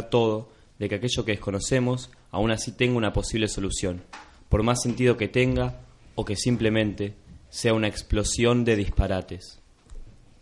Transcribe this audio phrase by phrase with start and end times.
[0.00, 0.48] Todo
[0.78, 4.02] de que aquello que desconocemos aún así tenga una posible solución,
[4.48, 5.80] por más sentido que tenga
[6.14, 7.14] o que simplemente
[7.50, 9.60] sea una explosión de disparates.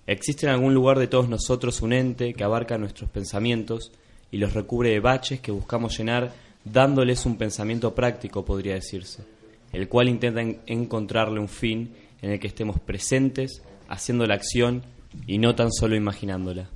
[0.07, 3.91] Existe en algún lugar de todos nosotros un ente que abarca nuestros pensamientos
[4.31, 6.33] y los recubre de baches que buscamos llenar
[6.65, 9.25] dándoles un pensamiento práctico, podría decirse,
[9.73, 14.83] el cual intenta en- encontrarle un fin en el que estemos presentes, haciendo la acción
[15.27, 16.71] y no tan solo imaginándola.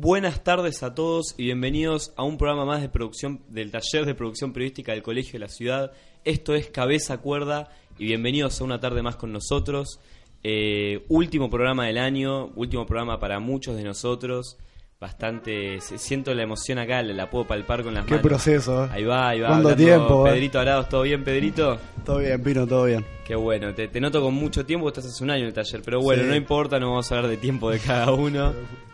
[0.00, 4.14] Buenas tardes a todos y bienvenidos a un programa más de producción del taller de
[4.14, 5.92] producción periodística del Colegio de la Ciudad.
[6.24, 7.68] Esto es Cabeza Cuerda
[7.98, 10.00] y bienvenidos a una tarde más con nosotros.
[10.42, 14.56] Eh, último programa del año, último programa para muchos de nosotros.
[15.00, 18.22] Bastante, se- siento la emoción acá, la, la puedo palpar con las Qué manos.
[18.28, 18.88] proceso, eh.
[18.92, 19.48] Ahí va, ahí va.
[19.48, 20.30] ¿Cuánto hablando tiempo, eh?
[20.32, 21.78] Pedrito Arados, ¿todo bien, Pedrito?
[22.04, 23.02] Todo bien, Pino, todo bien.
[23.26, 25.80] Qué bueno, te, te noto con mucho tiempo, estás hace un año en el taller,
[25.82, 26.28] pero bueno, Sí.
[26.28, 28.52] no importa, no vamos a hablar de tiempo de cada uno.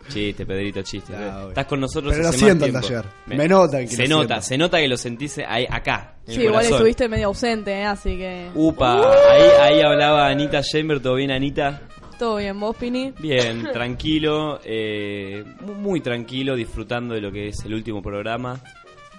[0.09, 1.13] Chiste, Pedrito, chiste.
[1.17, 3.05] Ah, estás con nosotros Pero lo hace siento más el taller.
[3.27, 4.47] Me nota que Se lo nota, siento.
[4.47, 6.75] se nota que lo sentís ahí, acá, en Sí, el igual corazón.
[6.77, 7.85] estuviste medio ausente, ¿eh?
[7.85, 8.49] así que.
[8.55, 9.01] Upa,
[9.33, 11.81] ahí, ahí hablaba Anita Chamber, ¿todo bien, Anita?
[12.19, 13.13] Todo bien, vos, Pini.
[13.19, 18.61] Bien, tranquilo, eh, mu- muy tranquilo, disfrutando de lo que es el último programa.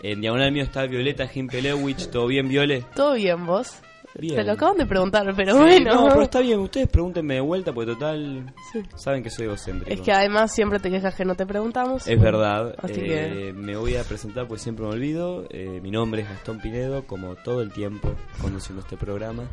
[0.02, 2.84] En diagonal mío está Violeta Gimpelewicz, ¿todo bien, Viole?
[2.96, 3.74] Todo bien, vos.
[4.20, 4.36] Bien.
[4.36, 5.94] Te lo acaban de preguntar, pero Sí, bueno.
[5.94, 8.52] No, pero está bien, ustedes pregúntenme de vuelta, porque total,
[8.96, 9.92] saben que soy egocéntrico.
[9.94, 12.08] Es que además siempre te quejas que no te preguntamos.
[12.08, 15.46] Es verdad, Así eh, me voy a presentar porque siempre me olvido.
[15.52, 19.44] Eh, mi nombre es Gastón Pinedo, como todo el tiempo conduciendo este programa.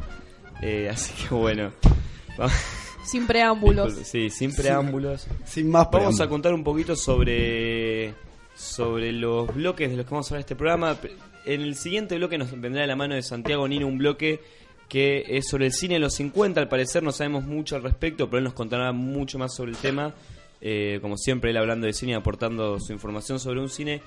[0.62, 1.70] Eh, así que bueno,
[2.40, 2.48] va-
[3.04, 3.94] Sin preámbulos.
[4.04, 5.26] sí, sin preámbulos.
[5.44, 8.14] Sin más Vamos a contar un poquito sobre,
[8.54, 10.96] sobre los bloques de los que vamos a hablar en este programa.
[11.44, 14.40] En el siguiente bloque nos vendrá de la mano de Santiago Nino un bloque
[14.88, 16.60] que es sobre el cine de los 50.
[16.60, 19.76] Al parecer no sabemos mucho al respecto, pero él nos contará mucho más sobre el
[19.76, 20.14] tema.
[20.60, 24.00] Eh, como siempre, él hablando de cine y aportando su información sobre un cine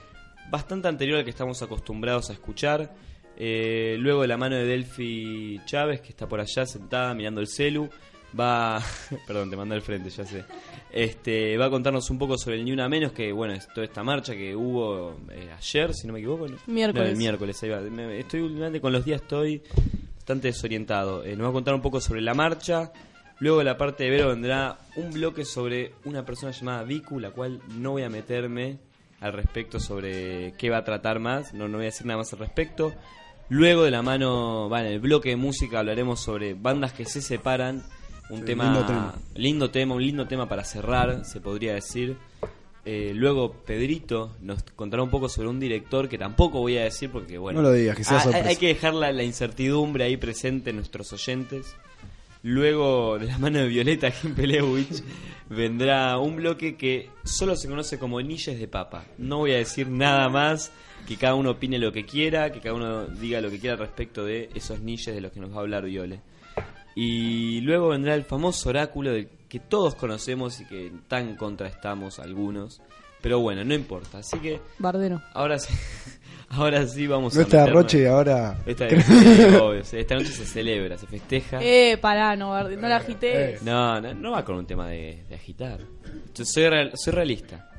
[0.49, 2.93] bastante anterior al que estamos acostumbrados a escuchar.
[3.39, 7.47] Eh, luego de la mano de Delphi Chávez, que está por allá sentada mirando el
[7.47, 7.89] celu,
[8.37, 8.81] va...
[9.27, 10.43] Perdón, te mandé al frente, ya sé.
[10.91, 13.85] Este, va a contarnos un poco sobre el Ni Una Menos, que bueno, es toda
[13.85, 16.47] esta marcha que hubo eh, ayer, si no me equivoco.
[16.47, 16.57] ¿no?
[16.67, 17.03] Miércoles.
[17.05, 17.79] No, el miércoles, ahí va.
[17.81, 19.61] Me- estoy últimamente con los días, estoy
[20.15, 21.23] bastante desorientado.
[21.23, 22.91] Eh, nos va a contar un poco sobre la marcha.
[23.39, 27.29] Luego de la parte de Vero vendrá un bloque sobre una persona llamada Vicu, la
[27.29, 28.79] cual no voy a meterme
[29.19, 32.33] al respecto sobre qué va a tratar más, no, no voy a decir nada más
[32.33, 32.93] al respecto.
[33.49, 37.21] Luego de la mano, va en el bloque de música hablaremos sobre bandas que se
[37.21, 37.83] separan,
[38.29, 39.15] un Sí, tema lindo tema.
[39.35, 42.17] lindo tema, un lindo tema para cerrar, se podría decir.
[42.85, 47.09] Eh, luego Pedrito nos contará un poco sobre un director que tampoco voy a decir
[47.09, 47.61] porque, bueno.
[47.61, 51.11] No lo digas, que sea hay- que dejar la, la incertidumbre ahí presente en nuestros
[51.11, 51.75] oyentes.
[52.43, 55.03] Luego, de la mano de Violeta Kim Pelewich,
[55.49, 59.03] vendrá un bloque que solo se conoce como Nilles de Papa.
[59.17, 60.71] No voy a decir nada más,
[61.07, 64.23] que cada uno opine lo que quiera, que cada uno diga lo que quiera respecto
[64.23, 66.21] de esos Nilles de los que nos va a hablar Viole.
[66.99, 72.17] Y luego vendrá el famoso oráculo del que todos conocemos y que tan contra estamos
[72.17, 72.81] algunos.
[73.21, 74.17] Pero bueno, no importa.
[74.17, 75.21] Así que Bardero.
[75.35, 75.71] ahora sí,
[76.49, 78.57] ahora sí vamos No a está meternos- Roche ahora.
[78.65, 81.59] Esta, sí, obvio, esta noche se celebra, se festeja.
[81.61, 83.51] Eh, pará, no, Bardero, no la agité.
[83.51, 83.59] Eh.
[83.61, 85.79] No, no, no va con un tema de, de agitar.
[86.33, 87.69] Yo soy, real- soy realista.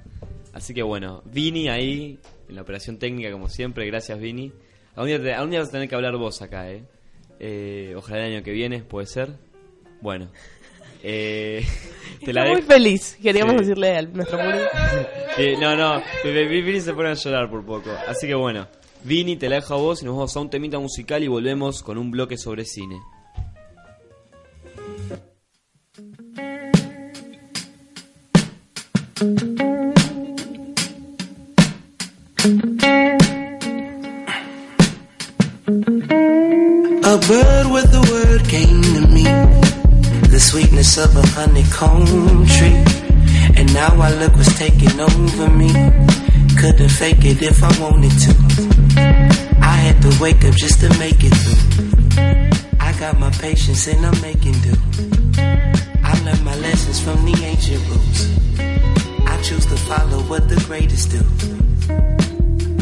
[0.53, 4.53] Así que bueno, Vini ahí, en la operación técnica como siempre, gracias Vini.
[4.95, 6.85] Algún día, te- algún día vas a tener que hablar vos acá, ¿eh?
[7.41, 9.31] Eh, ojalá el año que viene, puede ser.
[10.01, 10.31] Bueno,
[11.03, 11.65] eh,
[12.25, 13.19] te la muy feliz.
[13.23, 13.59] Queríamos Sí.
[13.61, 14.65] decirle a nuestro público.
[15.37, 17.91] Eh, no, no, Vi- Vi- Vini se pone a llorar por poco.
[18.09, 18.67] Así que bueno,
[19.05, 21.83] Vini, te la dejo a vos y nos vamos a un temita musical y volvemos
[21.83, 22.99] con un bloque sobre cine.
[37.09, 39.25] A bird with a word came to me,
[40.29, 42.85] the sweetness of a honeycomb tree.
[43.57, 45.73] And now I look what's taking over me.
[46.61, 48.33] Couldn't fake it if I wanted to.
[49.63, 52.77] I had to wake up just to make it through.
[52.79, 54.75] I got my patience and I'm making do.
[56.05, 58.21] I learned my lessons from the ancient rules.
[59.27, 61.25] I choose to follow what the greatest do.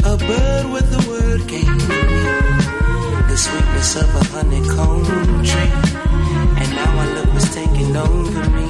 [0.03, 2.66] A bird with a word came to me
[3.37, 5.05] the sweetness of a honeycomb
[5.45, 5.71] tree.
[6.59, 8.65] And now I look what's taking over me.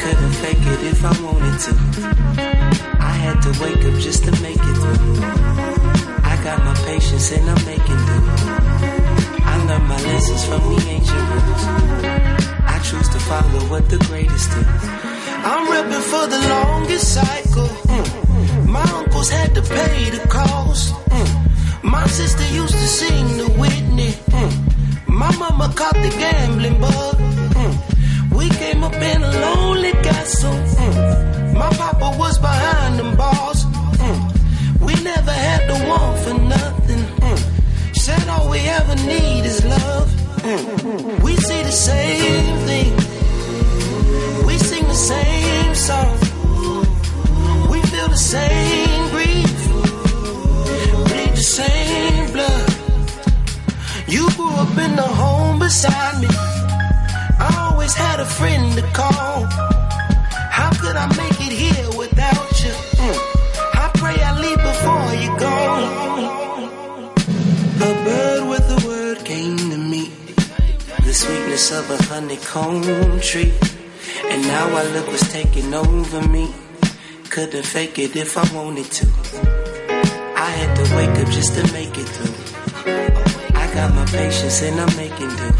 [0.00, 1.72] Couldn't fake it if I wanted to.
[2.98, 5.20] I had to wake up just to make it through.
[6.32, 8.18] I got my patience and I'm making do.
[9.52, 11.64] I learned my lessons from the ancient rules.
[12.74, 14.62] I choose to follow what the greatest do.
[15.50, 17.68] I'm repping for the longest cycle.
[17.92, 18.66] Mm.
[18.66, 20.94] My uncles had to pay the cost.
[21.10, 21.44] Mm.
[21.84, 23.73] My sister used to sing the Whitney.
[25.74, 27.16] Caught the gambling bug.
[27.60, 27.74] Mm.
[28.36, 30.52] We came up in a lonely castle.
[30.52, 31.54] Mm.
[31.54, 33.64] My papa was behind them bars.
[33.64, 34.80] Mm.
[34.86, 37.02] We never had to want for nothing.
[37.26, 37.96] Mm.
[37.96, 40.08] Said all we ever need is love.
[40.42, 41.22] Mm.
[41.22, 42.92] We see the same thing.
[44.46, 46.18] We sing the same song.
[47.70, 49.58] We feel the same grief.
[51.08, 52.70] Bleed the same blood.
[54.06, 55.33] You grew up in the home
[55.64, 56.28] beside me.
[57.48, 59.44] I always had a friend to call.
[60.58, 62.74] How could I make it here without you?
[63.04, 63.18] Mm.
[63.84, 65.56] I pray I leave before you go.
[67.88, 70.12] A bird with a word came to me.
[71.06, 73.54] The sweetness of a honeycomb tree.
[74.30, 76.54] And now I look what's taking over me.
[77.30, 79.06] Couldn't fake it if I wanted to.
[80.46, 82.43] I had to wake up just to make it through.
[83.74, 85.50] I got my patience and I'm making do.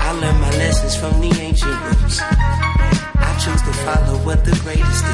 [0.00, 2.20] I learned my lessons from the ancient roots.
[2.22, 5.12] I choose to follow what the greatest do.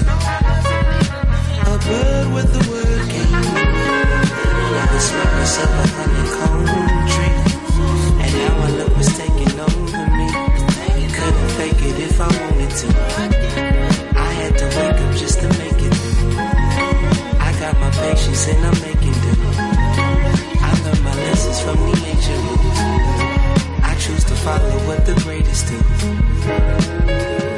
[1.66, 3.50] A bird with a word came me.
[4.94, 6.70] The sweetness of a honeycomb
[7.10, 7.38] tree.
[8.22, 10.28] And now I look what's taking over me.
[11.18, 12.86] Couldn't fake it if I wanted to.
[14.14, 15.94] I had to wake up just to make it.
[17.42, 19.01] I got my patience and I'm making
[21.62, 22.78] from the ancient rules.
[23.82, 27.51] I choose to follow what the greatest do.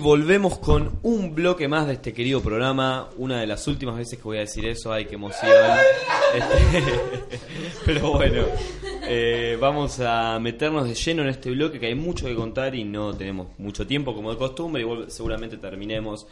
[0.00, 3.08] Volvemos con un bloque más de este querido programa.
[3.16, 4.92] Una de las últimas veces que voy a decir eso.
[4.92, 5.52] Ay, qué emoción.
[6.34, 6.82] Este,
[7.86, 8.44] Pero bueno,
[9.02, 12.84] eh, vamos a meternos de lleno en este bloque que hay mucho que contar y
[12.84, 14.82] no tenemos mucho tiempo como de costumbre.
[14.82, 16.26] Igual seguramente terminemos,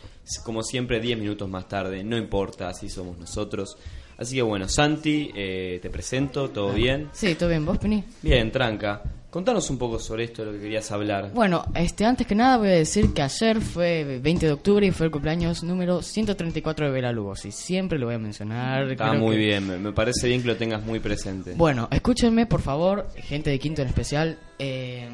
[0.45, 2.03] como siempre, 10 minutos más tarde.
[2.03, 3.77] No importa, así somos nosotros.
[4.17, 7.09] Así que bueno, Santi, eh, te presento, ¿todo bien?
[7.13, 7.65] Sí, todo bien.
[7.65, 8.03] ¿Vos, Pini?
[8.23, 9.03] Bien, tranca.
[9.31, 11.31] Contanos un poco sobre esto, de lo que querías hablar.
[11.35, 14.91] Bueno, este, antes que nada voy a decir que ayer fue 20 de octubre y
[14.91, 17.53] fue el cumpleaños número 134 de Bela Lugosi.
[17.53, 18.91] Siempre lo voy a mencionar.
[18.91, 21.53] Está muy que- bien, me, parece bien que lo tengas muy presente.
[21.57, 24.39] Bueno, escúchenme por favor, gente de Quinto en especial.
[24.59, 25.07] eh,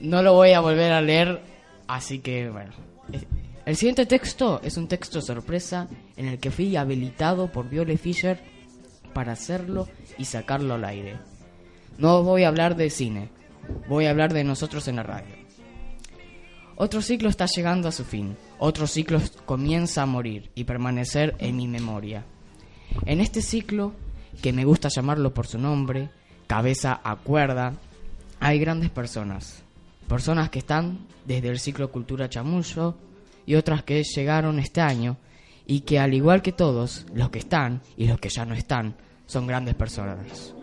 [0.00, 1.40] no lo voy a volver a leer,
[1.86, 2.72] así que bueno.
[3.64, 8.38] El siguiente texto es un texto sorpresa en el que fui habilitado por Viole Fisher
[9.14, 11.16] para hacerlo y sacarlo al aire.
[11.98, 13.30] No voy a hablar de cine,
[13.88, 15.34] voy a hablar de nosotros en la radio.
[16.76, 21.56] Otro ciclo está llegando a su fin, otro ciclo comienza a morir y permanecer en
[21.56, 22.24] mi memoria.
[23.06, 23.94] En este ciclo,
[24.42, 26.10] que me gusta llamarlo por su nombre,
[26.46, 27.72] cabeza a cuerda,
[28.40, 29.62] hay grandes personas.
[30.06, 32.94] Personas que están desde el ciclo Cultura Chamullo
[33.46, 35.16] y otras que llegaron este año
[35.66, 38.94] y que al igual que todos, los que están y los que ya no están,
[39.26, 40.55] son grandes personas.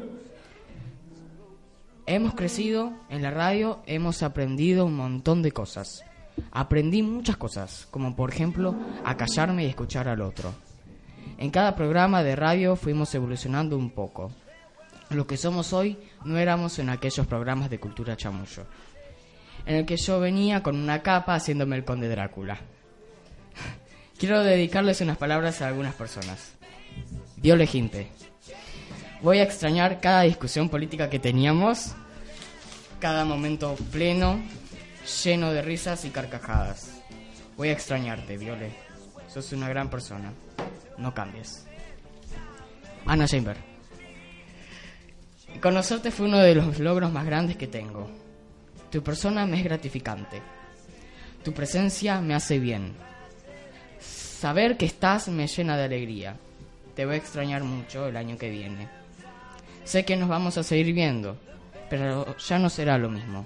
[2.06, 6.04] Hemos crecido en la radio, hemos aprendido un montón de cosas.
[6.52, 10.54] Aprendí muchas cosas, como por ejemplo a callarme y escuchar al otro.
[11.38, 14.32] En cada programa de radio fuimos evolucionando un poco.
[15.12, 18.66] Lo que somos hoy no éramos en aquellos programas de cultura chamullo,
[19.66, 22.60] en el que yo venía con una capa haciéndome el conde Drácula.
[24.18, 26.54] Quiero dedicarles unas palabras a algunas personas.
[27.38, 28.10] Viole Gimpe.
[29.24, 31.94] Voy a extrañar cada discusión política que teníamos,
[33.00, 34.38] cada momento pleno,
[35.24, 37.02] lleno de risas y carcajadas.
[37.56, 38.72] Voy a extrañarte, Viole.
[39.34, 40.34] Sos una gran persona.
[40.98, 41.66] No cambies.
[43.06, 43.56] Ana Chamber.
[45.62, 48.12] Conocerte fue uno de los logros más grandes que tengo.
[48.92, 50.42] Tu persona me es gratificante.
[51.46, 52.92] Tu presencia me hace bien.
[54.02, 56.36] Saber que estás me llena de alegría.
[56.94, 59.03] Te voy a extrañar mucho el año que viene.
[59.84, 61.38] Sé que nos vamos a seguir viendo,
[61.90, 63.46] pero ya no será lo mismo.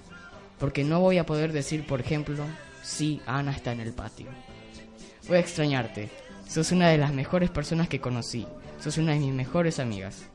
[0.60, 2.44] Porque no voy a poder decir, por ejemplo,
[2.84, 4.28] sí, Ana está en el patio.
[5.28, 6.10] Voy a extrañarte.
[6.48, 8.48] Sos una de las mejores personas que conocí.
[8.80, 10.26] Sos una de mis mejores amigas.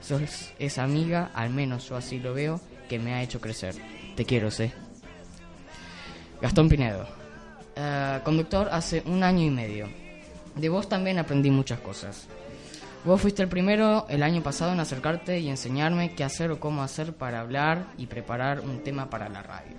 [0.00, 3.74] Sos esa amiga, al menos yo así lo veo, que me ha hecho crecer.
[4.14, 4.72] Te quiero, sé.
[6.40, 7.06] Gastón Pinedo.
[7.74, 9.88] Eh, conductor hace un año y medio.
[10.54, 12.28] De vos también aprendí muchas cosas.
[13.06, 16.82] Vos fuiste el primero el año pasado en acercarte y enseñarme qué hacer o cómo
[16.82, 19.76] hacer para hablar y preparar un tema para la radio.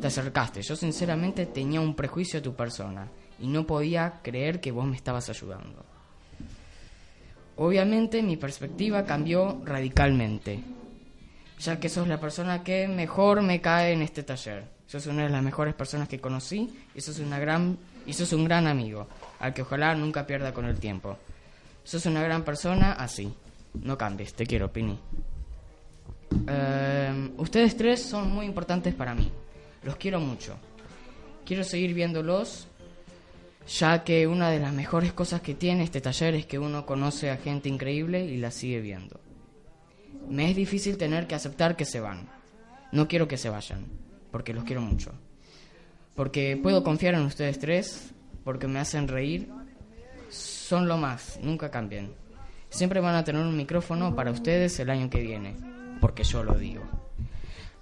[0.00, 3.08] Te acercaste, yo sinceramente tenía un prejuicio de tu persona
[3.40, 5.84] y no podía creer que vos me estabas ayudando.
[7.56, 10.62] Obviamente mi perspectiva cambió radicalmente,
[11.58, 14.62] ya que sos la persona que mejor me cae en este taller.
[14.86, 18.44] Sos una de las mejores personas que conocí y sos, una gran, y sos un
[18.44, 19.08] gran amigo,
[19.40, 21.18] al que ojalá nunca pierda con el tiempo.
[21.84, 23.32] Sos una gran persona así.
[23.74, 24.98] No cambies, te quiero, Pini.
[26.48, 29.30] Eh, ustedes tres son muy importantes para mí.
[29.82, 30.56] Los quiero mucho.
[31.44, 32.66] Quiero seguir viéndolos,
[33.68, 37.30] ya que una de las mejores cosas que tiene este taller es que uno conoce
[37.30, 39.20] a gente increíble y la sigue viendo.
[40.28, 42.28] Me es difícil tener que aceptar que se van.
[42.92, 43.84] No quiero que se vayan,
[44.30, 45.12] porque los quiero mucho.
[46.14, 48.12] Porque puedo confiar en ustedes tres,
[48.42, 49.50] porque me hacen reír.
[50.64, 52.14] Son lo más, nunca cambien.
[52.70, 55.54] Siempre van a tener un micrófono para ustedes el año que viene,
[56.00, 56.82] porque yo lo digo.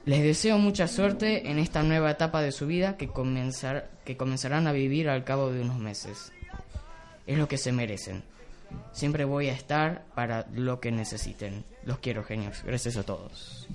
[0.04, 4.66] Les deseo mucha suerte en esta nueva etapa de su vida que, comenzar, que comenzarán
[4.66, 6.32] a vivir al cabo de unos meses.
[7.24, 8.24] Es lo que se merecen.
[8.90, 11.64] Siempre voy a estar para lo que necesiten.
[11.84, 12.64] Los quiero, genios.
[12.64, 13.68] Gracias a todos.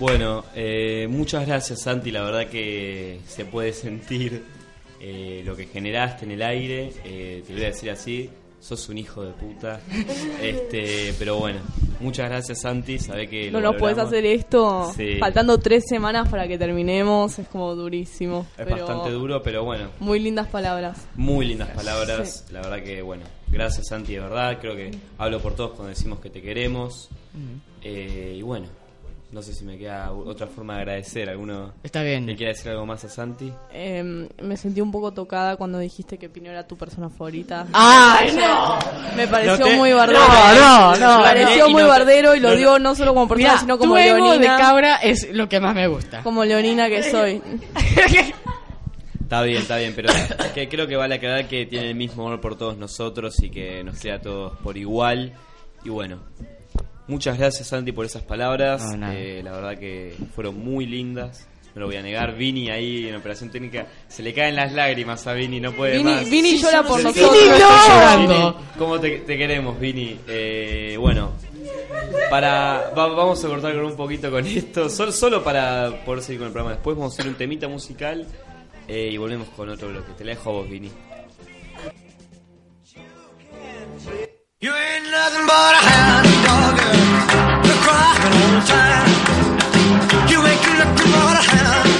[0.00, 4.42] Bueno, eh, muchas gracias Santi, la verdad que se puede sentir
[5.00, 8.28] eh, lo que generaste en el aire, eh, te lo voy a decir así,
[8.60, 9.80] sos un hijo de puta,
[10.42, 11.60] este, pero bueno,
[12.00, 15.16] muchas gracias Santi, sabé que No lo nos puedes hacer esto Sí.
[15.20, 17.38] faltando tres semanas para que terminemos.
[17.38, 18.46] Es como durísimo.
[18.58, 21.06] Es pero bastante duro, pero bueno, Muy lindas palabras.
[21.14, 25.54] muy lindas palabras, la verdad que bueno, gracias Santi de verdad, creo que hablo por
[25.54, 27.08] todos cuando decimos que te queremos,
[27.82, 28.66] Eh, y bueno,
[29.34, 32.24] no sé si me queda otra forma de agradecer, alguno Está bien.
[32.24, 33.52] le quiere decir algo más a Santi.
[33.72, 37.66] Eh, me sentí un poco tocada cuando dijiste que Pino era tu persona favorita.
[37.72, 38.78] ¡Ay, no!
[39.16, 40.20] Me pareció No te- muy bardero.
[40.20, 41.18] No, no, no.
[41.18, 43.94] Me pareció Y muy no bardero y lo digo no solo como persona, sino como
[43.94, 44.56] tu ego de leonina.
[44.56, 46.22] cabra es lo que más me gusta.
[46.22, 47.42] Como leonina que soy.
[49.20, 50.12] Está bien, está bien, pero
[50.54, 53.82] que creo que vale aclarar que tiene el mismo amor por todos nosotros y que
[53.82, 55.32] nos queda a todos por igual.
[55.84, 56.20] Y bueno,
[57.08, 58.96] muchas gracias Santi por esas palabras.
[58.96, 59.10] No.
[59.12, 61.46] Eh, la verdad que fueron muy lindas.
[61.74, 62.36] no lo voy a negar.
[62.36, 66.10] Vini ahí en operación técnica, se le caen las lágrimas a Vini, no puede Vini,
[66.12, 66.30] más.
[66.30, 67.20] Vini llora por Sí, sí.
[67.20, 67.32] nosotros.
[67.42, 68.60] Vini, llorando.
[68.78, 70.20] ¿Cómo te, te queremos, Vini?
[70.28, 71.32] Eh, bueno,
[72.30, 76.38] para va- vamos a cortar con un poquito con esto, solo, solo para poder seguir
[76.40, 76.74] con el programa.
[76.76, 78.24] Después vamos a hacer un temita musical
[78.86, 80.12] eh, y volvemos con otro bloque.
[80.16, 80.90] Te la dejo a vos, Vini.
[84.60, 86.73] You ain't nothing but a hound dog,
[87.84, 87.92] girl.
[87.92, 89.10] You're crying all the time.
[90.30, 91.93] You ain't nothing but a hound dog,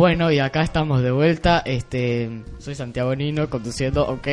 [0.00, 1.60] Bueno, y acá estamos de vuelta.
[1.62, 4.26] Este, soy Santiago Nino conduciendo, ok.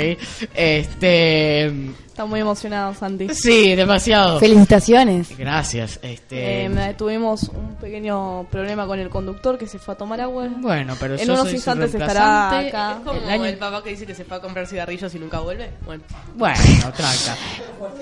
[0.54, 1.66] Este,
[2.08, 3.28] Está muy emocionado, Santi.
[3.34, 4.40] sí, demasiado.
[4.40, 5.38] Felicitaciones.
[5.38, 6.00] Gracias.
[6.02, 10.48] Este, Eh, tuvimos un pequeño problema con el conductor que se fue a tomar agua.
[10.60, 12.68] bueno, pero en yo unos soy su instantes estará reemplazante.
[12.70, 12.92] acá.
[12.94, 15.20] Es como El año- el papá que dice que se fue a comprar cigarrillos y
[15.20, 15.70] nunca vuelve.
[15.86, 16.02] Bueno,
[16.36, 16.58] Bueno,
[16.96, 17.36] tranca.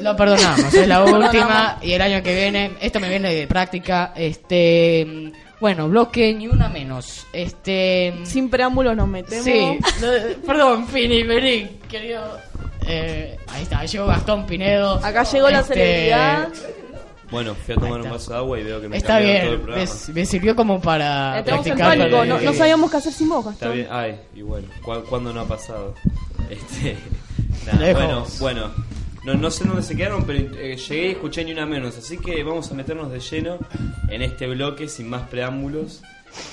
[0.02, 4.14] Lo perdonamos, es la última y el año que viene, esto me viene de práctica,
[4.16, 7.26] este, bueno, bloque ni una menos.
[7.34, 9.46] Este, Sin preámbulos nos metemos.
[9.46, 9.80] sí,
[10.46, 12.38] perdón, Fini, vení, querido.
[12.88, 14.96] Eh, ahí está, llegó Gastón Pinedo.
[15.04, 16.50] Acá llegó la Este, celebridad.
[17.32, 18.12] Bueno, fui a tomar un está.
[18.12, 19.92] vaso de agua y veo que me Está cambiaron todo el bien, programa.
[20.08, 23.40] me, me sirvió como para Entramos en pánico, no, no sabíamos qué hacer sin vos,
[23.40, 23.74] Está Gastón.
[23.74, 25.96] bien, ay, y bueno, ¿cu- ¿cuándo no ha pasado?
[26.52, 26.96] Este,
[27.66, 28.72] nada, bueno, bueno,
[29.26, 32.18] no, no sé dónde se quedaron, pero eh, llegué y escuché ni una menos, así
[32.18, 33.58] que vamos a meternos de lleno
[34.08, 36.02] en este bloque sin más preámbulos.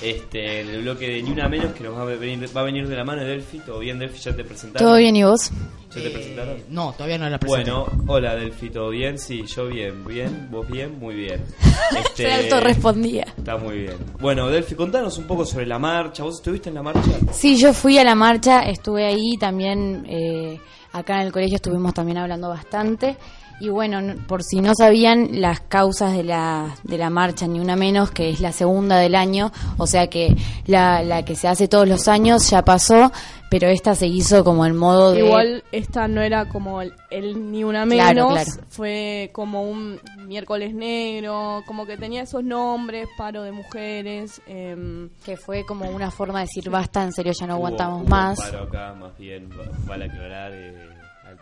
[0.00, 2.64] Este, en el bloque de ni una menos que nos va a venir, va a
[2.64, 3.58] venir de la mano de Delphi.
[3.58, 4.20] ¿Todo bien, Delphi?
[4.20, 4.88] ¿Ya te presentaron?
[4.88, 5.50] ¿Todo bien y vos?
[5.94, 6.56] ¿Ya te presentaron?
[6.68, 7.72] No, todavía no la presenté.
[7.72, 9.18] Bueno, hola Delphi, ¿todo bien?
[9.18, 11.44] Sí, yo bien, bien, vos bien, muy bien.
[11.92, 13.24] Este, Se autorrespondía.
[13.37, 13.96] Está muy bien.
[14.18, 16.22] Bueno, Delphi, contanos un poco sobre la marcha.
[16.22, 17.11] ¿Vos estuviste en la marcha?
[17.32, 20.58] Sí, yo fui a la marcha, estuve ahí también, eh,
[20.92, 23.16] acá en el colegio estuvimos también hablando bastante.
[23.61, 27.76] Y bueno, por si no sabían, las causas de la, de la marcha, ni una
[27.76, 31.68] menos, que es la segunda del año, o sea que la, la que se hace
[31.68, 33.12] todos los años ya pasó,
[33.52, 35.18] pero esta se hizo como el modo de...
[35.26, 38.50] Igual esta no era como el, el ni una menos, claro.
[38.70, 44.40] fue como un miércoles negro, como que tenía esos nombres, paro de mujeres.
[44.46, 47.96] em, Que fue como una forma de decir, basta, en serio, ya no Hubo- aguantamos
[47.98, 48.40] hubo un más.
[48.40, 50.88] paro acá, más bien, va- vale aclarar, eh,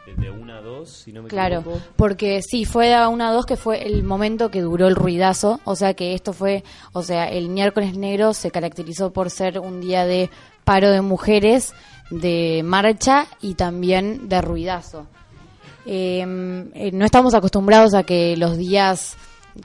[0.06, 1.80] de, de una a dos, si no me Claro, equivoco.
[1.96, 5.76] porque sí, fue a una dos que fue el momento que duró el ruidazo, o
[5.76, 10.06] sea que esto fue, o sea, el miércoles negro se caracterizó por ser un día
[10.06, 10.30] de
[10.64, 11.72] paro de mujeres,
[12.10, 15.06] de marcha y también de ruidazo.
[15.86, 16.20] Eh,
[16.74, 19.16] eh, no estamos acostumbrados a que los días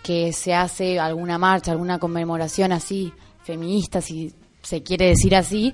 [0.03, 5.73] que se hace alguna marcha, alguna conmemoración así, feminista, si se quiere decir así,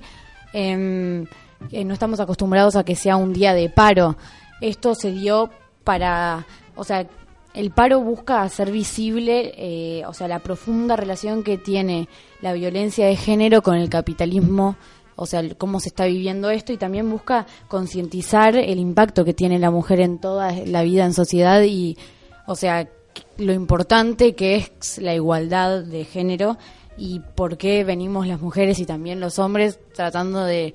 [0.52, 1.26] em,
[1.70, 4.16] eh, no estamos acostumbrados a que sea un día de paro.
[4.60, 5.50] Esto se dio
[5.84, 7.06] para, o sea,
[7.54, 12.08] el paro busca hacer visible, eh, o sea, la profunda relación que tiene
[12.40, 14.76] la violencia de género con el capitalismo,
[15.16, 19.58] o sea, cómo se está viviendo esto y también busca concientizar el impacto que tiene
[19.58, 21.96] la mujer en toda la vida en sociedad y,
[22.46, 22.88] o sea,
[23.38, 26.56] lo importante que es la igualdad de género
[26.96, 30.72] y por qué venimos las mujeres y también los hombres tratando de,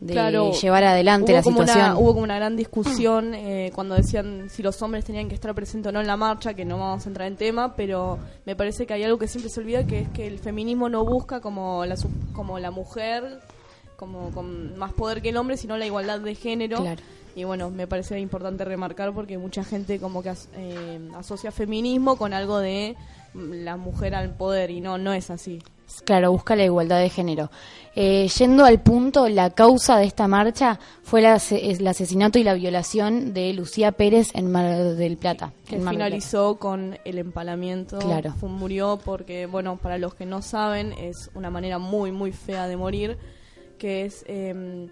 [0.00, 1.96] de Claro, llevar adelante la como una- situación.
[1.96, 5.90] hubo como una gran discusión eh, cuando decían si los hombres tenían que estar presentes
[5.90, 8.84] o no en la marcha, que no vamos a entrar en tema, pero me parece
[8.86, 11.84] que hay algo que siempre se olvida, que es que el feminismo no busca como
[11.86, 11.94] la,
[12.32, 13.40] como la mujer,
[14.02, 16.78] como con más poder que el hombre, sino la igualdad de género.
[16.78, 17.00] Claro.
[17.36, 22.16] Y bueno, me parece importante remarcar porque mucha gente como que as- eh, asocia feminismo
[22.16, 22.96] con algo de
[23.34, 25.62] mm, la mujer al poder y no, no es así.
[26.04, 27.50] Claro, busca la igualdad de género.
[27.94, 32.54] Eh, yendo al punto, la causa de esta marcha fue la el asesinato y la
[32.54, 35.52] violación de Lucía Pérez en Mar del Plata.
[35.66, 36.08] que en Mar del Plata.
[36.10, 37.98] finalizó con el empalamiento.
[37.98, 38.34] Claro.
[38.42, 42.76] Murió porque, bueno, para los que no saben, es una manera muy, muy fea de
[42.78, 43.18] morir,
[43.82, 44.86] que es eh,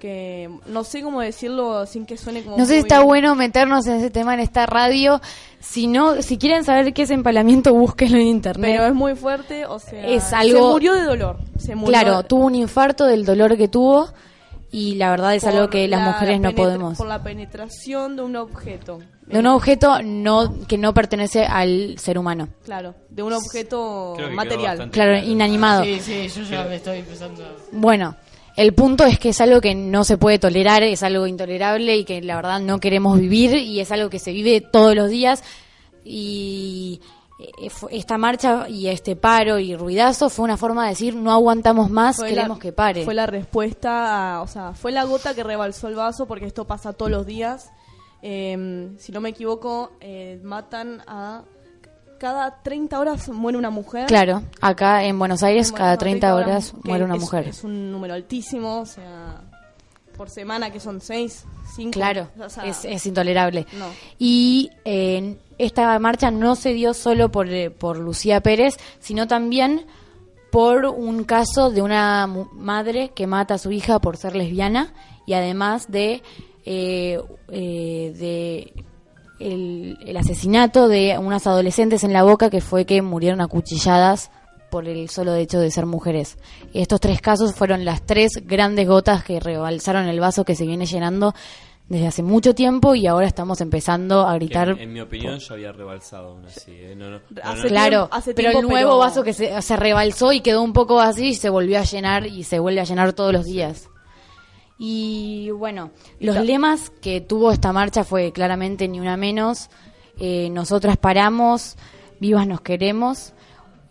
[0.00, 3.86] que no sé cómo decirlo sin que suene como No sé si está bueno meternos
[3.86, 5.20] en ese tema en esta radio.
[5.60, 8.70] Si no, si quieren saber qué es empalamiento, búsquenlo en internet.
[8.72, 12.22] pero es muy fuerte, o sea, Es algo- se murió de dolor, se murió Claro,
[12.24, 14.08] tuvo un infarto del dolor que tuvo
[14.70, 16.96] y la verdad es por algo que las la mujeres no podemos.
[16.96, 18.98] por la penetración de un objeto.
[19.26, 22.48] De un objeto no que no pertenece al ser humano.
[22.64, 24.90] Claro, de un objeto material.
[24.90, 25.84] Claro, inanimado.
[25.84, 27.42] Sí, sí, yo ya me estoy empezando.
[27.70, 28.16] Bueno,
[28.56, 32.04] el punto es que es algo que no se puede tolerar, es algo intolerable y
[32.04, 35.42] que la verdad no queremos vivir y es algo que se vive todos los días
[36.04, 37.00] y
[37.38, 41.90] eh, esta marcha y este paro y ruidazo fue una forma de decir no aguantamos
[41.90, 43.04] más, Fue queremos la- que pare.
[43.04, 46.66] Fue la respuesta, a- o sea, fue la gota que rebalsó el vaso porque esto
[46.66, 47.70] pasa todos los días.
[48.22, 51.42] Eh, si no me equivoco, eh, matan a
[52.22, 54.06] cada 30 horas muere una mujer.
[54.06, 57.48] Claro, acá en Buenos Aires cada no, 30 horas muere una es- mujer.
[57.48, 59.40] Es un número altísimo, o sea,
[60.16, 61.90] por semana que son 6, 5.
[61.90, 63.66] Claro, o sea, es, es intolerable.
[63.76, 63.86] No.
[64.20, 69.84] Y eh, esta marcha no se dio solo por, eh, por Lucía Pérez, sino también
[70.52, 74.94] por un caso de una madre que mata a su hija por ser lesbiana
[75.26, 76.22] y además de,
[76.64, 78.84] eh, eh, de
[79.42, 84.30] el, el asesinato de unas adolescentes en la boca que fue que murieron acuchilladas
[84.70, 86.38] por el solo hecho de ser mujeres.
[86.72, 90.86] Estos tres casos fueron las tres grandes gotas que rebalsaron el vaso que se viene
[90.86, 91.34] llenando
[91.88, 94.70] desde hace mucho tiempo y ahora estamos empezando a gritar.
[94.70, 96.70] en, en mi opinión ya había rebalsado aún así.
[96.70, 99.34] eh, no, no, no, Hace no, Claro, tiempo- hace pero el nuevo pero- vaso que
[99.34, 102.58] se, se rebalsó y quedó un poco así y se volvió a llenar y se
[102.58, 103.90] vuelve a llenar todos los días.
[104.84, 109.70] Y bueno, los lemas que tuvo esta marcha fue claramente ni una menos,
[110.18, 111.76] eh, nosotras paramos,
[112.18, 113.32] vivas nos queremos.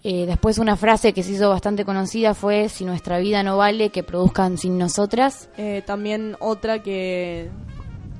[0.04, 3.89] Eh, después una frase que se hizo bastante conocida fue, si nuestra vida no vale,
[3.89, 5.47] que produzcan sin nosotras.
[5.56, 7.49] Eh, también otra que,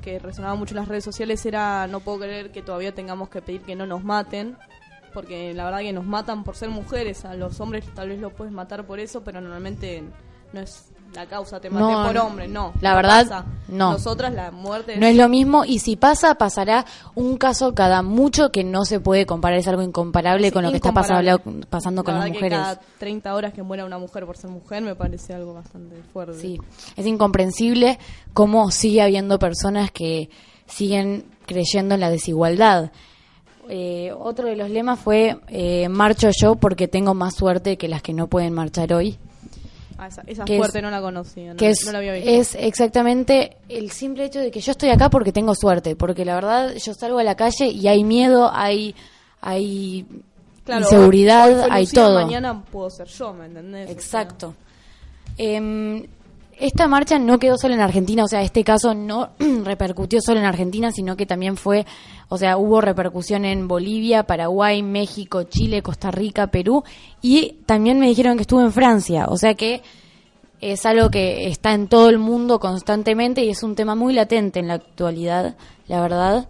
[0.00, 3.42] que resonaba mucho en las redes sociales era no puedo creer que todavía tengamos que
[3.42, 4.56] pedir que no nos maten,
[5.12, 8.32] porque la verdad que nos matan por ser mujeres, a los hombres tal vez los
[8.32, 10.02] puedes matar por eso, pero normalmente
[10.54, 12.72] no es la causa, te maté No, por hombre, no.
[12.80, 13.44] La no verdad, pasa.
[13.68, 13.92] no.
[13.92, 18.50] Nosotras la muerte No es lo mismo y si pasa, pasará un caso cada mucho
[18.50, 22.02] que no se puede comparar, es algo incomparable Sí, con lo que está pasando, pasando
[22.04, 22.58] con La las verdad que mujeres.
[22.58, 26.38] cada 30 horas que muera una mujer por ser mujer me parece algo bastante fuerte.
[26.40, 26.58] Sí,
[26.96, 27.98] es incomprensible
[28.32, 30.30] cómo sigue habiendo personas que
[30.66, 32.90] siguen creyendo en la desigualdad.
[33.68, 38.02] Eh, otro de los lemas fue eh, marcho yo porque tengo más suerte que las
[38.02, 39.18] que no pueden marchar hoy.
[39.98, 42.12] Ah, esa esa Que es- fuerte no la conocía, no, que es, no la había
[42.14, 42.28] visto.
[42.30, 46.34] es exactamente el simple hecho de que yo estoy acá porque tengo suerte, porque la
[46.34, 48.94] verdad yo salgo a la calle y hay miedo, hay
[49.40, 50.06] hay
[50.64, 52.24] Claro, inseguridad, hoy hay Lucía, todo.
[52.24, 53.84] Mañana puedo ser yo, ¿me entendés?
[53.84, 54.54] O sea, Exacto.
[56.62, 59.30] Esta marcha no quedó solo en Argentina, o sea, este caso no
[59.64, 61.84] repercutió solo en Argentina, sino que también fue,
[62.28, 66.84] o sea, hubo repercusión en Bolivia, Paraguay, México, Chile, Costa Rica, Perú,
[67.20, 69.82] y también me dijeron que estuvo en Francia, o sea que
[70.60, 74.60] es algo que está en todo el mundo constantemente y es un tema muy latente
[74.60, 75.56] en la actualidad,
[75.88, 76.48] la verdad.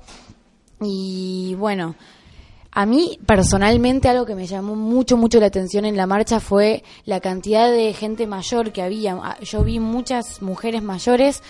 [0.82, 1.94] Y bueno,
[2.74, 6.82] a mí personalmente algo que me llamó mucho, mucho la atención en la marcha fue
[7.04, 9.18] la cantidad de gente mayor que había.
[9.22, 11.42] Ah, Yo vi muchas mujeres mayores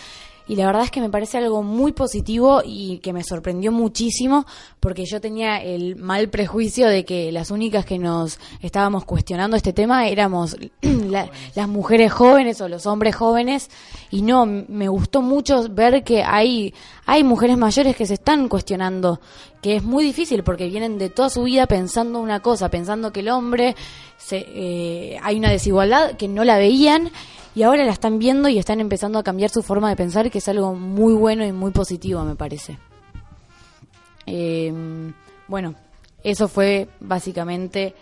[0.49, 4.45] y la verdad es que me parece algo muy positivo y que me sorprendió muchísimo
[4.81, 9.73] porque yo tenía el mal prejuicio de que las únicas que nos estábamos cuestionando este
[9.73, 13.71] tema éramos la- las mujeres jóvenes o los hombres jóvenes.
[14.11, 16.75] Y no, me gustó mucho ver que hay,
[17.07, 19.21] hay mujeres mayores que se están cuestionando,
[19.63, 23.21] que es muy difícil porque vienen de toda su vida pensando una cosa, pensando que
[23.21, 23.77] el hombre
[24.19, 27.11] se, eh, hay una desigualdad que no la veían
[27.55, 30.39] y ahora la están viendo y están empezando a cambiar su forma de pensar, que
[30.39, 32.79] es algo muy bueno y muy positivo, me parece.
[34.27, 34.73] Eh,
[35.49, 35.75] bueno,
[36.23, 37.95] eso fue básicamente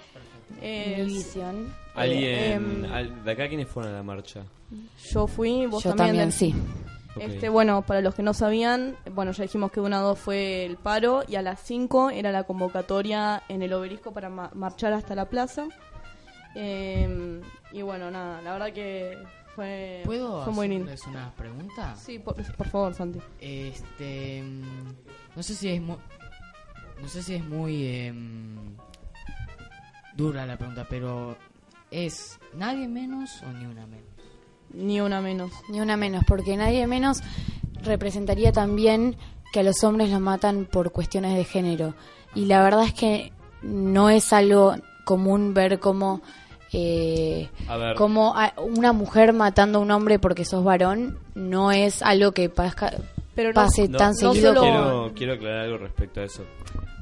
[0.61, 1.73] Eh, mi visión.
[1.95, 4.43] ¿Alguien em, al- de acá quiénes fueron a la marcha?
[5.11, 6.31] Yo fui, vos Yo también.
[6.31, 6.55] también, sí.
[7.19, 10.65] Este, bueno, para los que no sabían, bueno, ya dijimos que una a dos fue
[10.65, 14.93] el paro y a las 5 era la convocatoria en el obelisco para ma- marchar
[14.93, 15.67] hasta la plaza.
[16.55, 17.41] Eh,
[17.73, 19.17] y bueno, nada, la verdad que
[19.55, 20.85] fue, ¿Puedo fue muy lindo.
[20.93, 21.95] hacerles una pregunta?
[21.97, 23.21] Sí, por, por favor, Santi.
[23.41, 24.43] Este,
[25.37, 25.97] no sé si es muy,
[27.01, 28.77] no sé si es muy em,
[30.17, 31.37] dura la pregunta, pero
[31.91, 34.05] es nadie menos o ni una menos.
[34.73, 35.51] Ni una menos.
[35.69, 37.23] Ni una menos, porque nadie menos
[37.83, 39.17] representaría también
[39.53, 41.95] que a los hombres los matan por cuestiones de género.
[42.35, 43.33] Y la verdad es que
[43.63, 46.23] no es algo común ver cómo,
[46.73, 47.97] eh, A ver.
[47.97, 52.49] cómo a- una mujer matando a un hombre porque sos varón no es algo que
[52.49, 52.95] pasca-
[53.35, 54.55] Pero no- pase No, tan no seguido.
[54.55, 56.45] solo- como- Quiero, quiero aclarar algo respecto a eso.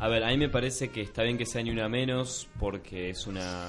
[0.00, 3.10] A ver, a mí me parece que está bien que sea ni una menos porque
[3.10, 3.66] es una...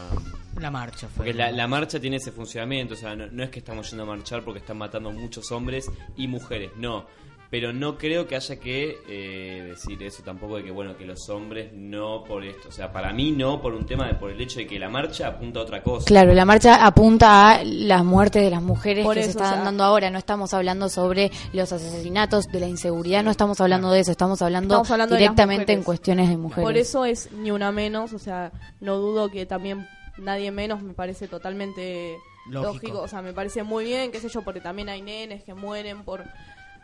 [0.60, 1.26] La marcha fue.
[1.26, 4.04] Porque la, la marcha tiene ese funcionamiento, o sea, no, no es que estamos yendo
[4.04, 7.06] a marchar porque están matando muchos hombres y mujeres, no.
[7.52, 11.28] Pero no creo que haya que eh, decir eso tampoco de que, bueno, que los
[11.30, 12.70] hombres no por esto.
[12.70, 14.88] O sea, para mí no por un tema, de, por el hecho de que la
[14.88, 16.06] marcha apunta a otra cosa.
[16.06, 19.54] Claro, la marcha apunta a las muertes de las mujeres Por que se eso, están
[19.54, 20.12] o sea- dando ahora.
[20.12, 24.42] No estamos hablando sobre los asesinatos, de la inseguridad, no estamos hablando de eso, estamos
[24.44, 26.64] hablando, Estamos hablando directamente en cuestiones de mujeres.
[26.64, 29.88] Por eso es ni una menos, o sea, no dudo que también
[30.20, 32.16] nadie menos me parece totalmente
[32.48, 32.74] Lógico.
[32.74, 33.02] lógico.
[33.02, 36.04] O sea, me parece muy bien, qué sé yo, porque también hay nenes que mueren
[36.04, 36.24] por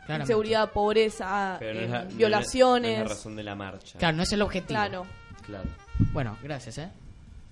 [0.06, 0.24] Claramente.
[0.32, 2.98] inseguridad, pobreza, Pero no eh, es la- no es la- violaciones.
[2.98, 4.00] no es la razón de la marcha.
[4.00, 4.68] Claro, no es el objetivo.
[4.68, 5.06] Claro.
[5.46, 5.70] Claro.
[6.14, 6.90] Bueno, gracias, ¿eh?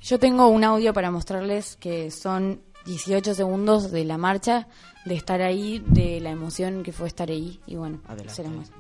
[0.02, 4.68] Yo tengo un audio para mostrarles que son 18 segundos de la marcha,
[5.06, 7.60] de estar ahí, de la emoción que fue estar ahí.
[7.68, 8.34] Y bueno, Adelante.
[8.34, 8.78] se los muestro.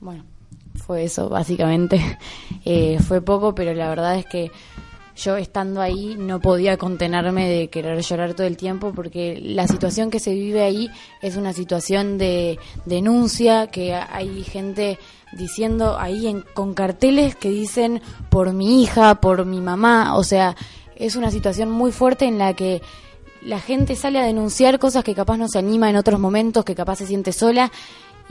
[0.00, 0.24] Bueno,
[0.74, 2.00] fue eso, básicamente.
[2.70, 4.50] Eh, fue poco, pero la verdad es que
[5.16, 10.10] yo estando ahí no podía contenerme de querer llorar todo el tiempo porque la situación
[10.10, 10.90] que se vive ahí
[11.22, 14.98] es una situación de denuncia, que hay gente
[15.32, 20.56] diciendo ahí en, con carteles que dicen por mi hija, por mi mamá, o sea,
[20.94, 22.82] es una situación muy fuerte en la que
[23.42, 26.74] la gente sale a denunciar cosas que capaz no se anima en otros momentos, que
[26.74, 27.70] capaz se siente sola.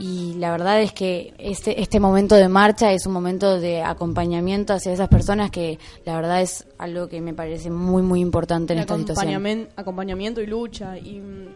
[0.00, 4.72] Y la verdad es que este, este momento de marcha es un momento de acompañamiento
[4.72, 8.78] hacia esas personas que la verdad es algo que me parece muy, muy importante en
[8.78, 9.68] esta situación.
[9.76, 11.48] acompañamiento y lucha y mm,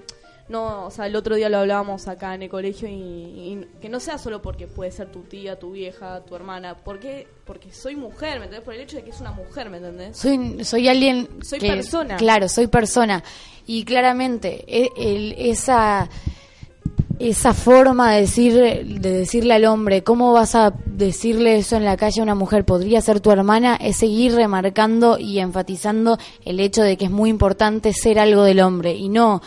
[0.48, 3.88] no o sea el otro día lo hablábamos acá en el colegio y, y que
[3.88, 7.94] no sea solo porque puede ser tu tía tu vieja tu hermana porque porque soy
[7.94, 10.88] mujer me entendés por el hecho de que es una mujer me entendés Soy, soy
[10.88, 12.16] alguien Soy que- persona.
[12.16, 13.22] Claro, soy persona.
[13.66, 16.11] Y claramente, e- el- esa,
[17.30, 21.96] esa forma de, decir, de decirle al hombre, ¿cómo vas a decirle eso en la
[21.96, 22.64] calle a una mujer?
[22.64, 23.76] ¿Podría ser tu hermana?
[23.76, 28.61] Es seguir remarcando y enfatizando el hecho de que es muy importante ser algo del
[28.61, 28.94] hombre.
[28.94, 29.40] Y no,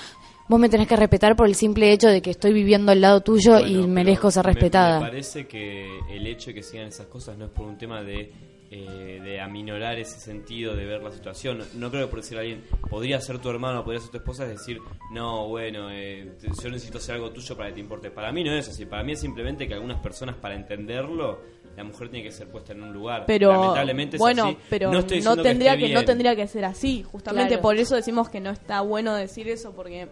[0.48, 3.22] vos me tenés que respetar por el simple hecho de que estoy viviendo al lado
[3.22, 5.00] tuyo Bueno, y merezco ser me- respetada.
[5.00, 8.02] Me, parece que el hecho de que sigan esas cosas no es por un tema
[8.04, 8.32] de,
[8.78, 11.60] eh, de aminorar ese sentido de ver la situación.
[11.60, 14.18] No, no creo que por decir a alguien, podría ser tu hermano, podría ser tu
[14.18, 14.80] esposa, es decir,
[15.12, 18.12] no, bueno, eh, yo necesito hacer algo tuyo para que te importe.
[18.12, 21.40] Para mí no es así, para mí es simplemente que algunas personas para entenderlo,
[21.78, 23.24] la mujer tiene que ser puesta en un lugar.
[23.28, 24.58] pero Lamentablemente es bueno así.
[24.70, 27.62] pero no, estoy tendría que, no tendría que ser así justamente Claro.
[27.62, 30.08] por eso decimos que no está bueno decir eso porque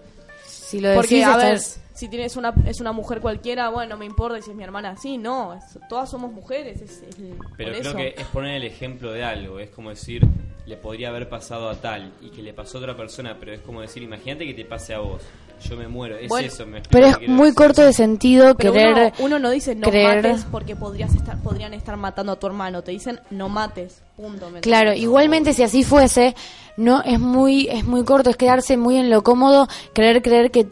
[0.73, 3.89] Si lo porque decís, a ver estás- si tienes una es una mujer cualquiera bueno
[3.91, 7.15] no me importa si es mi hermana así no es- todas somos mujeres es, es-
[7.55, 7.95] Pero creo eso.
[7.95, 10.25] que es poner el ejemplo de algo, es como decir,
[10.65, 13.59] le podría haber pasado a tal y que le pasó a otra persona, pero es
[13.61, 15.21] como decir, imagínate que te pase a vos.
[15.61, 16.17] Yo me muero.
[16.17, 17.55] Es Bueno, eso, me Pero lo es muy decir.
[17.55, 21.37] corto de sentido Pero querer uno, uno no dice no creer- mates porque podrías estar,
[21.41, 22.81] podrían estar matando a tu hermano.
[22.81, 24.01] Te dicen no mates.
[24.17, 24.49] Punto.
[24.49, 26.35] ¿me Claro, igualmente si así fuese,
[26.77, 30.67] no es muy es muy corto, es quedarse muy en lo cómodo, creer creer que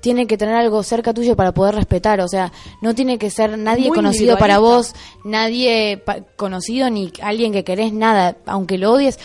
[0.00, 3.56] tiene que tener algo cerca tuyo para poder respetar, o sea, no tiene que ser
[3.56, 4.92] nadie Muy conocido para vos,
[5.24, 9.18] nadie pa- conocido ni alguien que querés nada, aunque lo odies,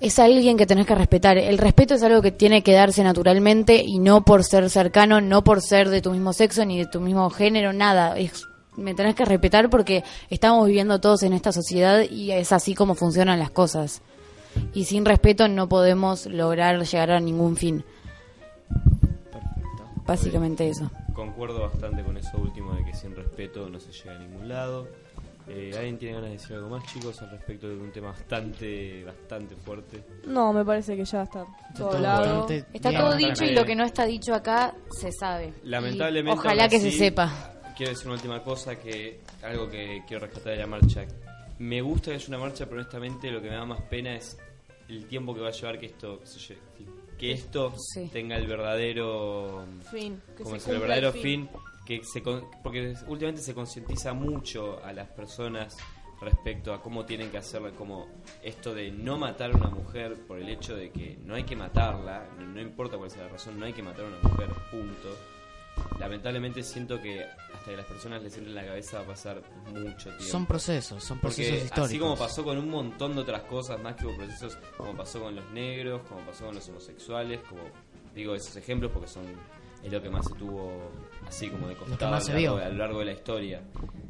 [0.00, 1.36] es alguien que tenés que respetar.
[1.36, 5.44] El respeto es algo que tiene que darse naturalmente y no por ser cercano, no
[5.44, 8.16] por ser de tu mismo sexo ni de tu mismo género, nada.
[8.18, 12.74] Es, me tenés que respetar porque estamos viviendo todos en esta sociedad y es así
[12.74, 14.00] como funcionan las cosas.
[14.72, 17.84] Y sin respeto no podemos lograr llegar a ningún fin.
[19.30, 20.02] Perfecto.
[20.06, 20.90] Básicamente eso.
[21.14, 24.88] Concuerdo bastante con eso último de que sin respeto no se llega a ningún lado.
[25.52, 29.04] Eh, ¿Alguien tiene ganas de decir algo más, chicos, al respecto de un tema bastante,
[29.04, 30.02] bastante fuerte?
[30.26, 31.44] No, me parece que ya está
[31.76, 32.46] todo hablado.
[32.72, 35.52] Está todo dicho y lo que no está dicho acá se sabe.
[35.64, 36.36] Lamentablemente.
[36.36, 37.52] Y ojalá que así, se sepa.
[37.76, 41.04] Quiero decir una última cosa, que algo que quiero rescatar de la marcha.
[41.58, 44.38] Me gusta que haya una marcha, pero honestamente lo que me da más pena es
[44.88, 46.56] el tiempo que va a llevar que esto se
[47.18, 48.08] que esto Sí.
[48.10, 51.22] tenga el verdadero Fin, que como se es el verdadero fin.
[51.22, 51.48] fin,
[51.98, 55.76] que se con- porque últimamente se concientiza mucho a las personas
[56.20, 58.06] respecto a cómo tienen que hacerla, como
[58.42, 61.56] esto de no matar a una mujer por el hecho de que no hay que
[61.56, 64.48] matarla, no, no importa cuál sea la razón, no hay que matar a una mujer,
[64.70, 65.16] punto.
[65.98, 69.42] Lamentablemente siento que hasta que las personas les entre en la cabeza va a pasar
[69.72, 70.24] mucho tiempo.
[70.24, 71.86] Son procesos, son procesos Porque históricos.
[71.88, 75.20] así como pasó con un montón de otras cosas, más que hubo procesos, como pasó
[75.22, 77.62] con los negros, como pasó con los homosexuales, como
[78.14, 79.24] digo esos ejemplos porque son
[79.82, 80.90] es lo que más se tuvo
[81.30, 82.56] así como de costado a lo largo- vio.
[82.56, 83.60] a lo largo de la historia.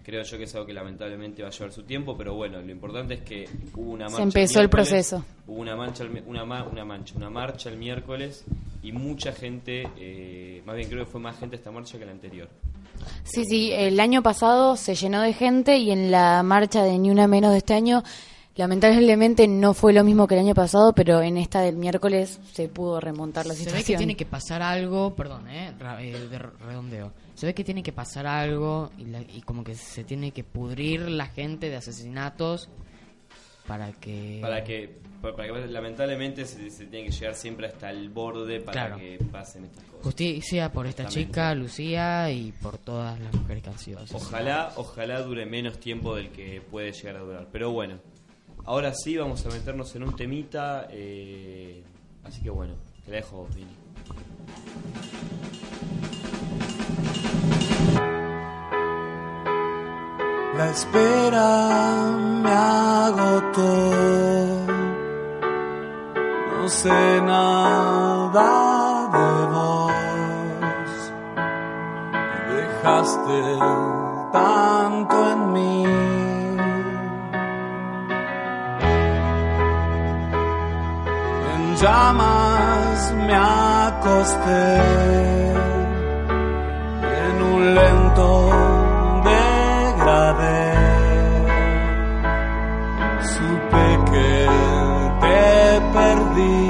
[0.03, 2.71] Creo yo que es algo que lamentablemente va a llevar su tiempo, pero bueno, lo
[2.73, 4.17] importante es que hubo una marcha.
[4.17, 5.25] Se empezó el proceso.
[5.47, 8.45] Hubo una mancha, una, ma- una mancha, una marcha el miércoles
[8.83, 12.13] y mucha gente, eh, más bien creo que fue más gente esta marcha que la
[12.13, 12.49] anterior.
[13.25, 17.11] Sí, sí, el año pasado se llenó de gente y en la marcha de Ni
[17.11, 18.03] Una Menos de este año,
[18.57, 22.69] lamentablemente no fue lo mismo que el año pasado, pero en esta del miércoles se
[22.69, 23.87] pudo remontar la Se ve situación.
[23.87, 27.13] que tiene que pasar algo, perdón, eh, eh, de redondeo.
[27.35, 30.45] Se ve que tiene que pasar algo y, la- y como que se tiene que
[30.45, 32.69] pudrir la gente de asesinatos
[33.67, 34.39] para que...
[34.43, 38.61] Para que, para para que lamentablemente se, se tiene que llegar siempre hasta el borde
[38.61, 38.97] para Claro.
[38.99, 40.03] que pasen estas cosas.
[40.03, 44.27] Justicia por esta chica, Lucía, y por todas las mujeres que han sido asesinadas.
[44.29, 47.49] Ojalá, ojalá dure menos tiempo del que puede llegar a durar.
[47.53, 47.99] Pero bueno,
[48.65, 50.87] ahora sí vamos a meternos en un temita.
[50.91, 51.83] eh,
[52.25, 53.81] así que bueno, te dejo, Vini.
[60.61, 61.49] La espera
[62.43, 63.71] me agotó.
[66.61, 68.49] No sé nada
[69.17, 69.93] de vos.
[72.55, 73.41] Dejaste
[74.33, 76.20] tanto en mí.
[81.81, 84.67] Llamas me acosté
[87.27, 88.29] en un lento
[89.31, 90.65] degradé.
[93.33, 94.31] Supe que
[95.23, 96.61] te perdí.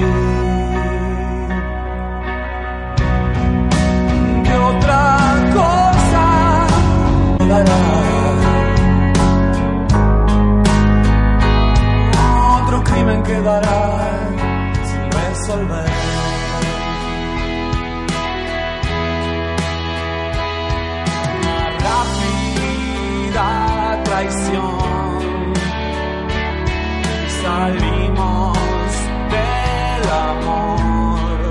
[4.45, 5.03] ¿Qué otra
[5.59, 6.27] cosa
[7.49, 7.83] dará?
[12.63, 14.20] Otro crimen quedará
[15.51, 15.85] resolver.
[22.61, 23.49] Rápida
[24.05, 25.55] traición.
[27.43, 28.59] Salimos
[29.35, 31.51] del amor.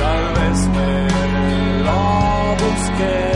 [0.00, 0.92] Tal vez me
[1.84, 2.00] lo
[2.62, 3.29] busqué.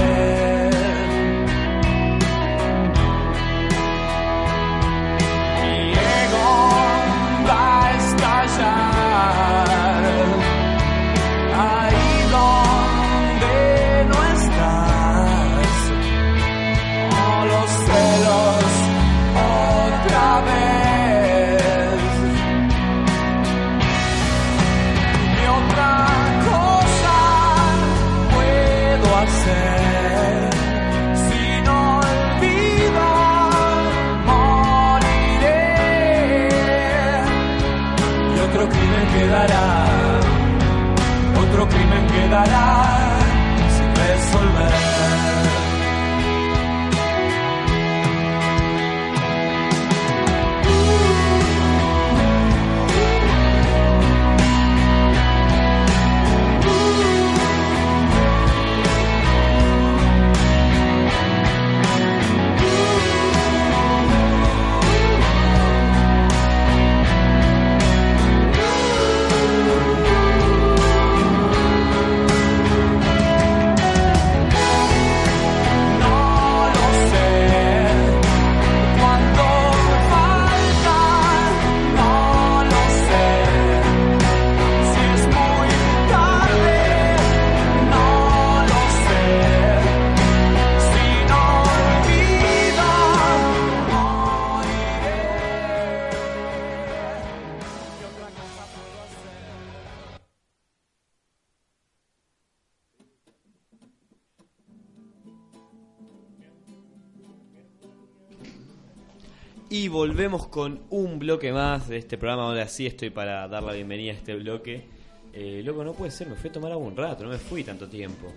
[110.24, 112.44] Volvemos con un bloque más de este programa.
[112.44, 114.86] Ahora sí estoy para dar la bienvenida a este bloque.
[115.34, 117.86] Eh, loco, no puede ser, me fui a tomar un rato, no me fui tanto
[117.86, 118.32] tiempo.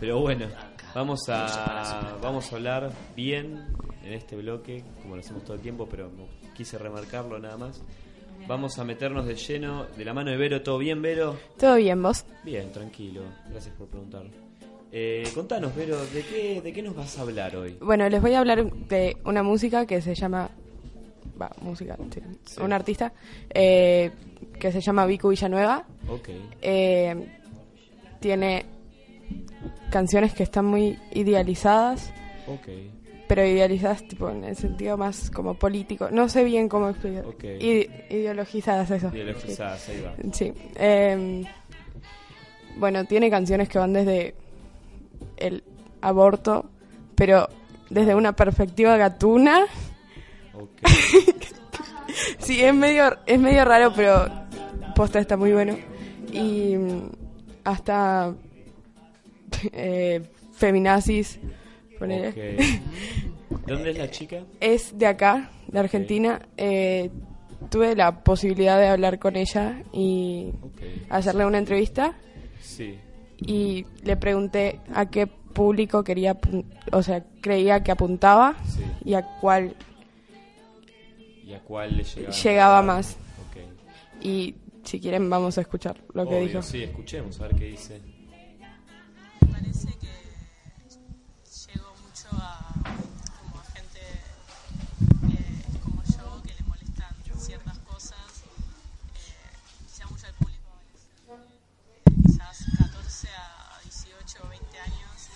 [0.00, 0.46] Pero bueno,
[0.94, 3.66] vamos a, vamos a hablar bien
[4.02, 6.10] en este bloque, como lo hacemos todo el tiempo, pero
[6.56, 7.82] quise remarcarlo nada más.
[8.48, 10.62] Vamos a meternos de lleno, de la mano de Vero.
[10.62, 11.36] ¿Todo bien, Vero?
[11.58, 12.24] Todo bien, vos.
[12.44, 13.20] Bien, tranquilo.
[13.50, 14.22] Gracias por preguntar.
[14.90, 17.76] Eh, contanos, Vero, ¿de qué, ¿de qué nos vas a hablar hoy?
[17.82, 20.48] Bueno, les voy a hablar de una música que se llama.
[21.40, 22.60] Va, música, sí, Sí.
[22.62, 23.12] un artista
[23.50, 24.10] eh,
[24.58, 25.84] que se llama Vicu Villanueva.
[26.08, 26.28] Ok.
[26.62, 27.26] Eh,
[28.20, 28.64] tiene
[29.90, 32.10] canciones que están muy idealizadas,
[33.28, 36.08] pero idealizadas tipo en el sentido más como político.
[36.10, 37.24] No sé bien cómo explicar.
[37.42, 39.08] Ide- ideologizadas, eso.
[39.08, 40.14] Ideologizadas, ahí va.
[40.32, 40.52] Sí.
[40.76, 41.44] eh,
[42.78, 44.34] bueno, tiene canciones que van desde
[45.36, 45.62] el
[46.00, 46.66] aborto,
[47.14, 47.48] pero
[47.90, 49.66] desde una perspectiva gatuna.
[52.38, 54.26] Sí, es medio, es medio raro, pero
[54.94, 55.76] posta está muy bueno.
[56.32, 57.10] Y mm,
[57.64, 58.32] hasta
[59.72, 61.38] eh, feminazis.
[63.66, 64.44] ¿Dónde es la chica?
[64.60, 66.40] Es de acá, de Argentina.
[66.56, 67.10] Eh,
[67.70, 70.52] tuve la posibilidad de hablar con ella y
[71.10, 72.14] hacerle una entrevista.
[72.60, 72.98] Sí.
[73.38, 76.36] y le pregunté a qué público quería,
[76.92, 78.82] o sea, creía que apuntaba Sí.
[79.04, 79.76] y a cuál
[81.56, 82.36] ¿Y a cuál le llegaba?
[82.36, 83.16] llegaba más.
[83.48, 83.56] Ok.
[84.22, 84.54] Y
[84.84, 86.62] si quieren vamos a escuchar lo que Obvio, dijo.
[86.62, 88.00] Sí, escuchemos, a ver qué dice.
[89.40, 90.12] Me parece que
[91.72, 92.72] llegó mucho a,
[93.40, 94.00] como a gente
[95.32, 98.20] eh, como yo que le molestan ciertas cosas,
[99.14, 101.56] eh, quizá mucho al público adolescente,
[101.96, 105.28] eh, quizás 14 a 18 o 20 años,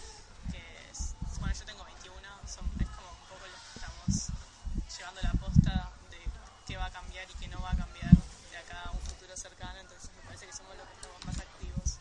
[0.52, 0.60] que
[0.90, 4.30] es, bueno, yo tengo 21, son, es como un poco los que estamos
[4.98, 6.18] llevando la posta de
[6.66, 8.14] qué va a cambiar y qué no va a cambiar
[8.50, 11.38] de acá a un futuro cercano, entonces me parece que somos los que estamos más
[11.38, 11.98] activos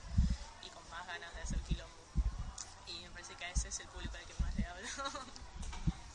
[0.65, 1.93] y con más ganas de hacer quilombo.
[2.87, 4.87] Y me parece que a ese es el público al que más le hablo.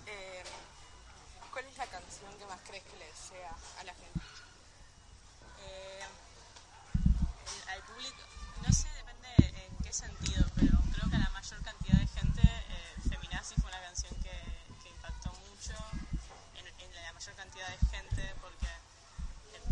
[0.07, 0.43] Eh,
[1.53, 4.21] ¿Cuál es la canción que más crees que le llega a la gente?
[5.65, 6.01] Eh,
[7.47, 8.23] el- al público,
[8.67, 9.29] no sé, depende
[9.65, 13.71] en qué sentido, pero creo que a la mayor cantidad de gente, eh, Feminazi fue
[13.71, 14.35] una canción que,
[14.83, 15.75] que impactó mucho
[16.59, 18.67] en, en la mayor cantidad de gente, porque
[19.57, 19.63] eh,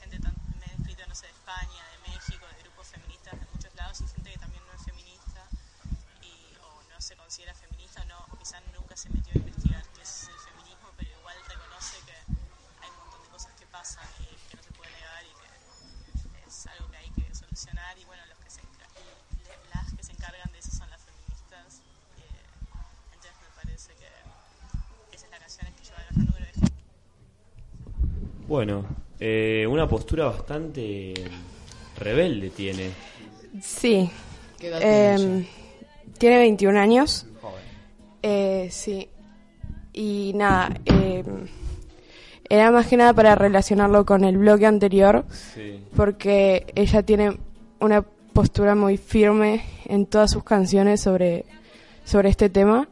[0.00, 3.46] gente tan, me he escrito, no sé, de España, de México, de grupos feministas de
[3.52, 5.42] muchos lados y gente que también no es feminista
[6.22, 9.82] y, o no se considera feminista o no, o quizás nunca se metió a investigar
[9.94, 12.12] qué es el feminismo, pero igual reconoce que
[12.82, 16.48] hay un montón de cosas que pasan y que no se puede negar y que
[16.48, 18.88] es algo que hay que solucionar y bueno, los que se enca-
[19.42, 21.80] le- las que se encargan de eso son las feministas.
[22.18, 22.46] eh,
[23.12, 24.08] entonces me parece que
[25.16, 26.82] esa es la canción que lleva el mayor número de gente.
[28.64, 28.84] Bueno,
[29.18, 31.12] eh, una postura bastante
[31.98, 32.90] rebelde tiene.
[33.60, 34.08] Sí.
[34.56, 35.46] ¿Qué edad tiene Eh,
[36.16, 37.26] tiene 21 años.
[37.40, 37.60] Joven.
[38.22, 39.08] Eh, sí.
[39.92, 41.24] Y nada, eh,
[42.48, 45.24] era más que nada para relacionarlo con el bloque anterior,
[45.56, 45.80] Sí.
[45.96, 47.36] porque ella tiene
[47.80, 48.02] una
[48.32, 51.46] postura muy firme en todas sus canciones sobre,
[52.04, 52.88] sobre este tema,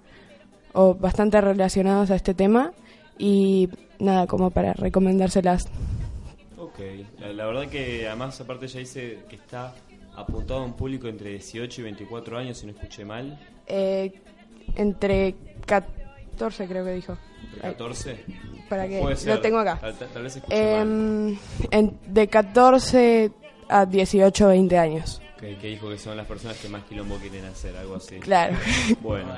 [0.73, 2.73] o bastante relacionados a este tema,
[3.21, 3.69] y
[3.99, 5.69] nada, como para recomendárselas.
[6.59, 6.79] Ok,
[7.21, 9.75] la, la verdad que además aparte ella dice que está
[10.17, 13.39] apuntado a un público entre 18 y 24 años, si no escuché mal.
[13.67, 14.13] Eh,
[14.77, 15.35] entre
[15.67, 17.17] 14 creo que dijo.
[17.45, 18.25] ¿Entre 14?
[18.69, 19.35] Para que Puede ser.
[19.35, 19.79] lo tengo acá.
[19.81, 20.81] Tal, tal- vez escuché mal.
[20.83, 21.39] Em,
[21.71, 23.31] en- de 14
[23.69, 25.20] a 18 20 años.
[25.41, 28.17] Que, que dijo que son las personas que más quilombo quieren hacer, algo así.
[28.21, 28.57] Claro.
[29.01, 29.33] Bueno,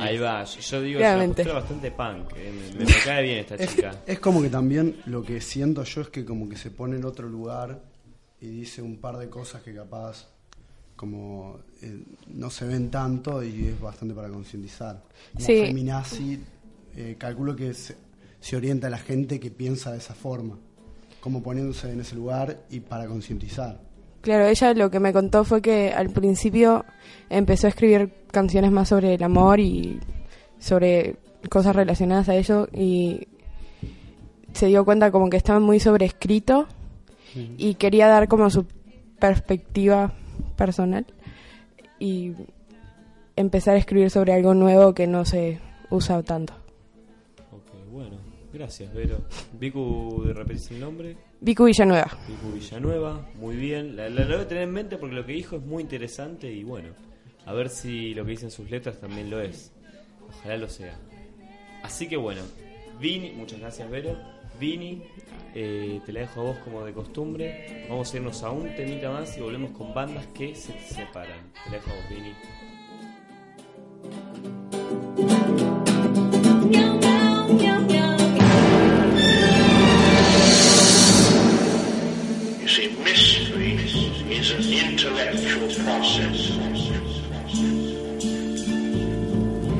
[0.00, 0.42] ahí va.
[0.44, 1.42] Yo, yo digo, Claramente.
[1.42, 1.90] es una postura bastante
[2.26, 2.36] punk.
[2.36, 3.94] eh, Me, me cae bien esta Es, chica.
[4.04, 7.04] es como que también lo que siento yo es que como que se pone en
[7.04, 7.82] otro lugar
[8.40, 10.26] y dice un par de cosas que capaz
[10.96, 15.02] como eh, no se ven tanto y es bastante para concientizar.
[15.34, 15.60] Como Sí.
[15.66, 16.40] feminazi,
[16.96, 17.96] eh, calculo que se,
[18.40, 20.58] se orienta a la gente que piensa de esa forma,
[21.20, 23.80] como poniéndose en ese lugar y para concientizar.
[24.22, 26.84] Claro, ella lo que me contó fue que al principio
[27.28, 29.98] empezó a escribir canciones más sobre el amor y
[30.58, 31.16] sobre
[31.48, 33.26] cosas relacionadas a ello y
[34.52, 36.68] se dio cuenta como que estaba muy sobrescrito
[37.58, 38.66] y quería dar como su
[39.18, 40.12] perspectiva
[40.56, 41.04] personal
[41.98, 42.32] y
[43.34, 45.58] empezar a escribir sobre algo nuevo que no se
[45.90, 46.52] usa tanto.
[47.50, 48.18] Ok, bueno.
[48.52, 49.18] Gracias, Vero.
[49.58, 51.16] Vicu, ¿repetís el nombre?
[51.42, 52.06] Vicu Villanueva.
[52.28, 53.96] Vicu Villanueva, muy bien.
[53.96, 56.62] La, la, voy a tener en mente porque lo que dijo es muy interesante y
[56.62, 56.90] bueno,
[57.44, 59.72] a ver si lo que dicen sus letras también lo es.
[60.28, 60.96] Ojalá lo sea.
[61.82, 62.42] Así que bueno,
[63.00, 64.16] Vini, muchas gracias Vero.
[64.60, 65.02] Vini,
[65.52, 67.86] eh, te la dejo a vos como de costumbre.
[67.88, 71.52] Vamos a irnos a un temita más y volvemos con bandas que se separan.
[71.64, 72.34] Te la dejo a vos, Vini.
[86.02, 86.50] Process.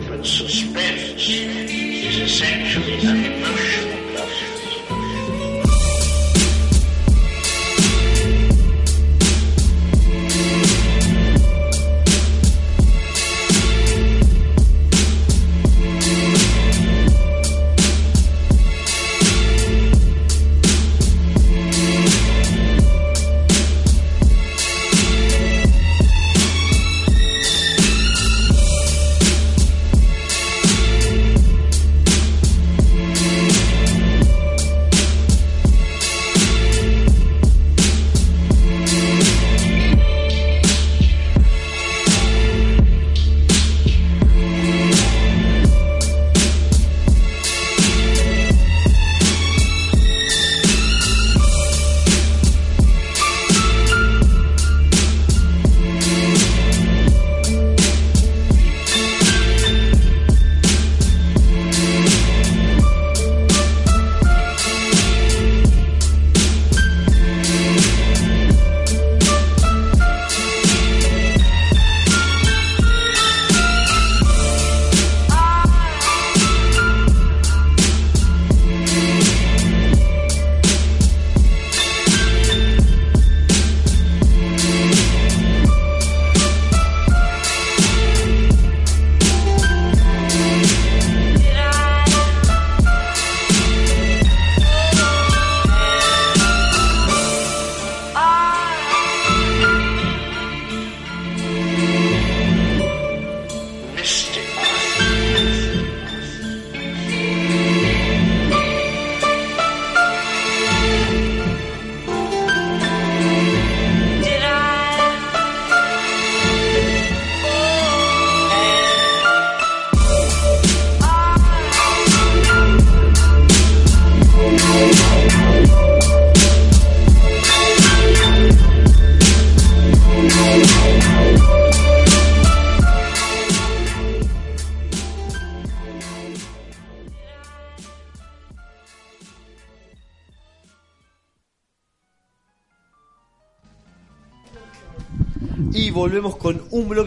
[0.09, 3.72] But suspense is essentially an emotional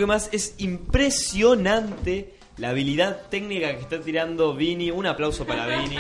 [0.06, 0.30] bloque más.
[0.32, 4.92] Es impresionante la habilidad técnica que está tirando Vini.
[4.92, 5.98] Un aplauso para Vini.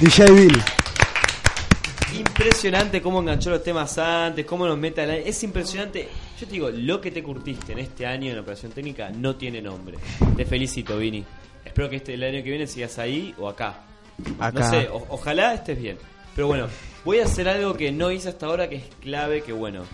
[0.00, 0.62] DJ Bill.
[2.18, 5.28] Impresionante cómo enganchó los temas antes, cómo nos mete al aire.
[5.28, 6.08] Es impresionante.
[6.38, 9.62] Yo te digo, lo que te curtiste en este año en operación técnica no tiene
[9.62, 9.96] nombre.
[10.36, 11.24] Te felicito, Vini.
[11.64, 13.84] Espero que este, el año que viene sigas ahí o acá.
[14.38, 14.60] Acá.
[14.60, 15.96] No sé, o- ojalá estés bien.
[16.34, 16.66] Pero bueno,
[17.04, 19.84] voy a hacer algo que no hice hasta ahora que es clave, que bueno,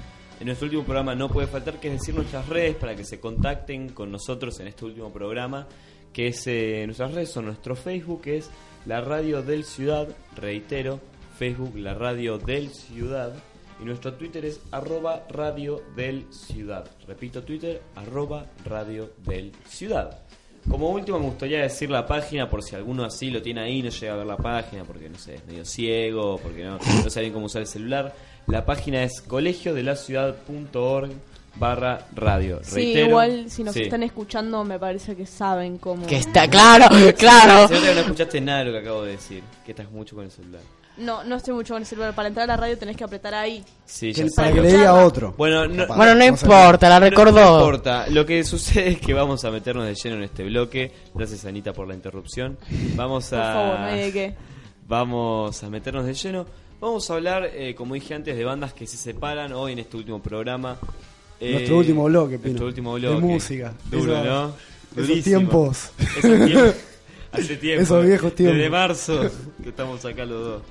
[0.41, 3.18] en nuestro último programa no puede faltar, que es decir nuestras redes para que se
[3.18, 5.66] contacten con nosotros en este último programa,
[6.12, 8.51] que es eh, nuestras redes son nuestro Facebook, que es
[8.86, 11.01] la Radio del Ciudad, reitero,
[11.39, 13.34] Facebook, la Radio del Ciudad,
[13.80, 16.89] y nuestro Twitter es arroba Radio del Ciudad.
[17.07, 20.22] Repito, Twitter, arroba Radio del Ciudad.
[20.68, 23.89] Como último me gustaría decir la página por si alguno así lo tiene ahí, no
[23.89, 27.32] llega a ver la página porque no sé, es medio ciego, porque no, no saben
[27.32, 28.14] cómo usar el celular.
[28.49, 31.11] La página es colegiodelaciudad.org
[31.57, 32.61] barra radio.
[32.63, 33.83] Sí, Reitero, igual si nos sí.
[33.83, 36.07] están escuchando me parece que saben cómo...
[36.07, 36.87] Que está claro,
[37.19, 37.69] claro.
[37.69, 40.31] Que no escuchaste nada de lo que acabo de decir, que estás mucho con el
[40.31, 40.63] celular.
[40.97, 42.15] No, no estoy mucho con el celular.
[42.15, 43.63] Para entrar a la radio tenés que apretar ahí.
[43.85, 45.35] Sí, ya para que le diga a otro.
[45.37, 45.97] Bueno, no, Capaz.
[45.97, 47.35] Bueno, no importa, la recordó.
[47.41, 48.07] No importa.
[48.09, 50.91] Lo que sucede es que vamos a meternos de lleno en este bloque.
[51.15, 52.59] Gracias, Anita, por la interrupción.
[52.97, 53.53] Vamos Por a.
[53.53, 54.35] favor, no hay de qué.
[54.89, 56.47] Vamos a meternos de lleno.
[56.81, 59.97] Vamos a hablar, eh, como dije antes, de bandas que se separan hoy en este
[59.97, 60.79] último programa.
[61.41, 62.47] Eh, Nuestro último bloque, Pino.
[62.51, 63.20] Nuestro último De bloque.
[63.26, 63.74] música.
[63.91, 64.47] Duro, ¿no?
[64.93, 65.22] esos Durísimo.
[65.39, 65.91] tiempos.
[65.99, 66.74] Esos tiempos.
[67.33, 67.83] Hace tiempo.
[67.83, 68.57] Esos viejos tiempos.
[68.57, 69.31] Desde marzo
[69.62, 70.62] que estamos acá los dos.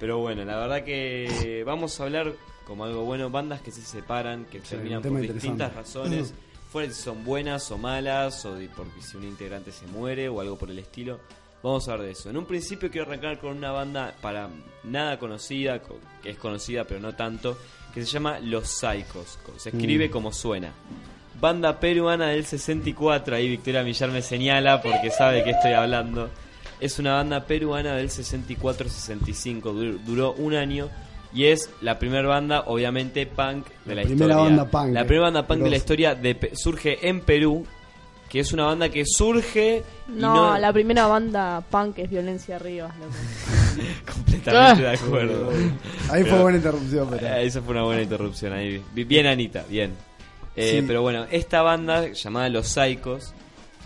[0.00, 2.32] Pero bueno, la verdad que vamos a hablar
[2.66, 6.32] como algo bueno, bandas que se separan, que Sí, terminan por distintas razones,
[6.72, 10.40] fuera si son buenas o malas, o de- porque si un integrante se muere o
[10.40, 11.20] algo por el estilo.
[11.62, 12.28] Vamos a hablar de eso.
[12.30, 14.48] En un principio quiero arrancar con una banda para
[14.84, 17.56] nada conocida, co- que es conocida pero no tanto,
[17.94, 19.38] que se llama Los Psychos.
[19.58, 20.10] Se escribe Mm.
[20.10, 20.72] como suena.
[21.40, 26.30] Banda peruana del 64, ahí Victoria Millar me señala porque sabe de qué estoy hablando.
[26.80, 30.88] es una banda peruana del 64-65, dur- duró un año
[31.32, 34.36] y es la primera banda, obviamente, punk de la, La primera historia.
[34.36, 37.64] banda punk, La primera banda punk de la historia de surge en Perú,
[38.32, 42.56] que es una banda que surge y No, no, la primera banda punk es Violencia
[42.56, 42.88] Arriba.
[42.98, 43.12] loco.
[44.12, 45.50] completamente de acuerdo.
[46.10, 47.26] Ahí fue Pero- buena interrupción, pero.
[47.26, 48.82] Eh, Esa fue una buena interrupción ahí.
[48.94, 49.92] Bi- Bien, Anita, bien.
[50.56, 50.84] Eh, Sí.
[50.86, 53.34] Pero bueno, esta banda llamada Los Psychos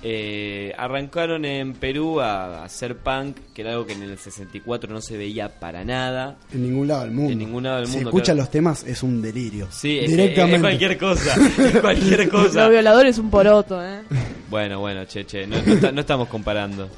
[0.08, 4.92] eh, arrancaron en Perú a, a hacer punk, que era algo que en el 64
[4.92, 6.36] no se veía para nada.
[6.52, 7.32] En ningún lado del mundo.
[7.32, 8.38] En ningún lado del Si mundo, escucha claro.
[8.38, 9.66] los temas, es un delirio.
[9.70, 10.56] Sí, es, Directamente.
[10.56, 11.34] es cualquier cosa.
[11.58, 12.60] Es cualquier cosa.
[12.62, 14.02] Los violadores es un poroto, ¿eh?
[14.48, 16.88] Bueno, bueno, che, che, no, no está- no estamos comparando.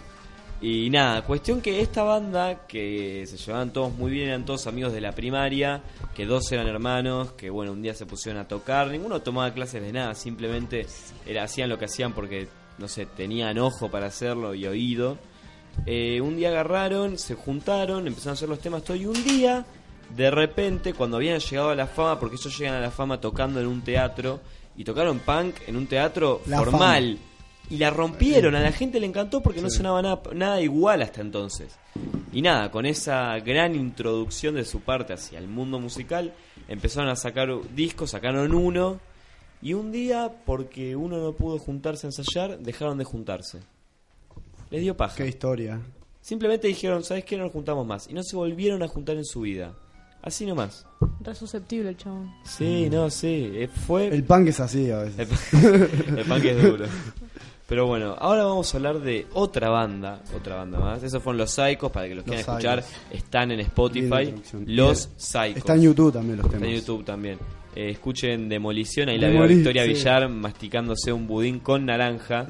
[0.61, 4.92] Y nada, cuestión que esta banda, que se llevaban todos muy bien, eran todos amigos
[4.92, 5.80] de la primaria,
[6.14, 9.80] que dos eran hermanos, que bueno, un día se pusieron a tocar, ninguno tomaba clases
[9.80, 10.84] de nada, simplemente
[11.24, 12.48] era, hacían lo que hacían porque,
[12.78, 15.18] no sé, tenían ojo para hacerlo y oído.
[15.86, 19.64] Eh, un día agarraron, se juntaron, empezaron a hacer los temas todo y un día,
[20.16, 23.60] de repente, cuando habían llegado a la fama, porque ellos llegan a la fama tocando
[23.60, 24.40] en un teatro,
[24.76, 27.16] y tocaron punk en un teatro La formal.
[27.16, 27.24] fama.
[27.70, 31.20] Y la rompieron, a la gente le encantó porque no sonaba nada, nada igual hasta
[31.20, 31.76] entonces.
[32.32, 36.32] Y nada, con esa gran introducción de su parte hacia el mundo musical,
[36.66, 39.00] empezaron a sacar discos, sacaron uno,
[39.61, 43.61] y un día, porque uno no pudo juntarse a ensayar, dejaron de juntarse.
[44.70, 45.16] Les dio paja.
[45.16, 45.80] Qué historia.
[46.20, 47.36] Simplemente dijeron, ¿sabes qué?
[47.36, 48.09] No nos juntamos más.
[48.09, 49.74] Y no se volvieron a juntar en su vida.
[50.20, 50.84] Así nomás.
[51.20, 52.30] Re susceptible el chabón.
[52.44, 53.50] Sí, no, sí.
[53.54, 54.09] eh, Fue...
[54.09, 55.52] El punk es así a veces.
[55.54, 56.86] El punk es duro.
[57.68, 61.02] Pero bueno, ahora vamos a hablar de otra banda, otra banda más.
[61.02, 64.34] Esos fueron los Psychos, para que los quieran escuchar, están en Spotify.
[64.64, 65.11] Los.
[65.16, 65.59] Psychos.
[65.59, 67.38] Está en YouTube también los Está en YouTube también.
[67.80, 69.90] Eh, escuchen Demolición, ahí la veo a Victoria sí.
[69.90, 72.44] Villar masticándose un budín con naranja.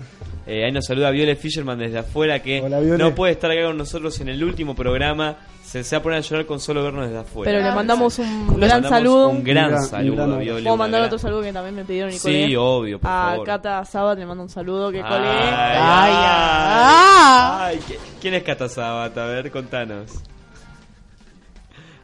[0.46, 3.76] Eh, ahí nos saluda Viole Fisherman desde afuera que Hola, no puede estar acá con
[3.76, 5.36] nosotros en el último programa.
[5.62, 7.52] Se, se va a poner a llorar con solo vernos desde afuera.
[7.52, 8.26] Pero le mandamos un
[8.58, 9.28] Le gran mandamos saludo.
[9.28, 10.40] Un gran saludo gran a abrazo.
[10.44, 10.62] Viole.
[10.62, 12.56] Puedo mandar gran- otro saludo que también me pidieron Sí, Nicolé.
[12.56, 13.46] obvio, por A favor.
[13.46, 15.28] Cata Sabat le mando un saludo que Ay, colé.
[15.28, 17.58] ay, ay.
[17.60, 19.18] ay, ¿qui- ¿Quién es Cata Sabat?
[19.18, 20.10] A ver, contanos.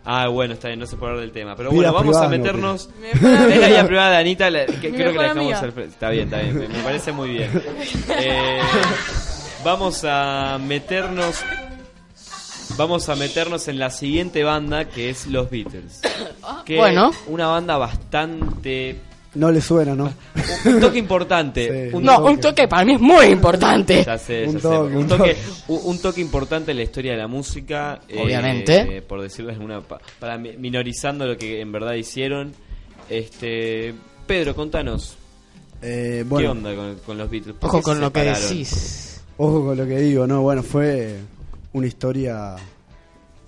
[0.05, 1.57] Ah, bueno, está bien, no se puede hablar del tema.
[1.57, 2.90] Pero Vida bueno, vamos a privada, meternos.
[3.12, 5.92] Es la vida privada de Anita, la- que Mi creo que la dejamos al frente.
[5.94, 7.50] Está bien, está bien, me, me parece muy bien.
[8.18, 8.61] Eh,
[9.64, 11.42] vamos a meternos.
[12.76, 16.00] Vamos a meternos en la siguiente banda que es los Beatles.
[16.64, 17.11] Que Bueno.
[17.26, 19.00] Una banda bastante.
[19.35, 20.12] No le suena, ¿no?
[20.66, 21.89] Un toque importante.
[21.91, 21.97] Sí.
[21.97, 24.05] un No, un toque para mí es muy importante.
[24.05, 24.62] Ya sé, Un ya sé.
[24.68, 25.35] toque, Un un toque,
[25.66, 25.80] toque.
[25.89, 28.01] un- toque importante en la historia de la música.
[28.09, 29.03] eh, Obviamente.
[29.03, 32.53] por decirlo de alguna pa- para mi- minorizando lo que en verdad hicieron.
[33.11, 33.95] Este,
[34.26, 35.16] Pedro, contanos.
[35.82, 37.57] Eh, ¿Qué bueno, onda con, con los Beatles?
[37.57, 39.20] ¿Por Ojo con se lo que decís.
[39.37, 40.41] ojo con lo que digo, ¿no?
[40.43, 41.16] Bueno, fue
[41.74, 42.57] una historia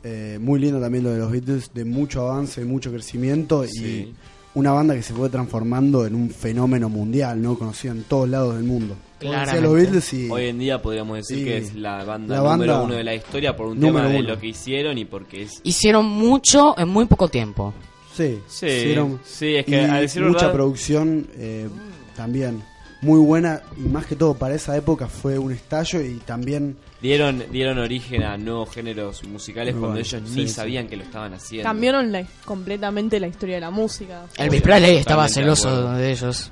[0.05, 3.85] eh, muy linda también lo de los Beatles, de mucho avance, mucho crecimiento Sí.
[4.13, 4.15] y
[4.57, 7.59] una banda que se fue transformando en un fenómeno mundial, ¿no?
[7.59, 8.97] Conocido en todos lados del mundo.
[9.21, 11.45] Los Beatles y Hoy en día podríamos decir Sí.
[11.45, 14.09] que es la banda La número banda uno de la historia por un número tema
[14.15, 14.29] de uno.
[14.35, 15.61] lo que hicieron y porque es...
[15.63, 17.73] Hicieron mucho en muy poco tiempo.
[18.15, 21.69] sí, Sí, hicieron- sí, es que y a decir mucha verdad- producción eh,
[22.17, 22.63] también
[23.03, 27.45] muy buena y más que todo para esa época fue un estallo y también Dieron,
[27.53, 30.55] dieron origen a nuevos géneros musicales Muy cuando bueno, ellos sí, ni sí.
[30.55, 31.69] sabían que lo estaban haciendo.
[31.69, 34.25] Cambiaron la- completamente la historia de la música.
[34.39, 36.51] Elvis Presley estaba de celoso de ellos.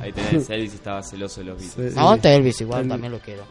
[0.00, 1.92] Ahí tenés, Elvis estaba celoso de los Beatles.
[1.94, 1.98] Sí.
[1.98, 2.90] Aguante Elvis igual, Elvis.
[2.92, 3.42] también lo quiero.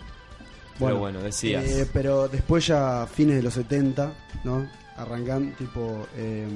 [0.80, 1.66] Pero bueno, decías.
[1.66, 4.14] Eh, pero después ya fines de los 70,
[4.46, 4.66] ¿no?
[4.96, 6.48] Arrancan tipo eh,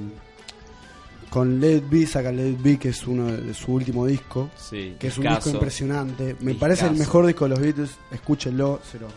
[1.34, 4.50] con Let It Be, saca Let It Be, que es uno de su último disco,
[4.56, 6.36] Sí, que es un disco impresionante.
[6.40, 9.08] Me parece el mejor disco de los Beatles, escúchenlo, se lo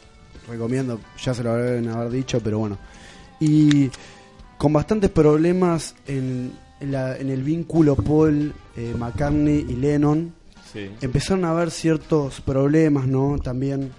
[0.50, 2.80] recomiendo, ya se lo deben haber dicho, pero bueno.
[3.40, 3.92] Y
[4.58, 10.34] con bastantes problemas en, en la- en el vínculo Paul, eh, McCartney y Lennon,
[10.74, 10.90] Sí.
[11.02, 13.38] empezaron a haber ciertos problemas, ¿no?
[13.40, 13.92] También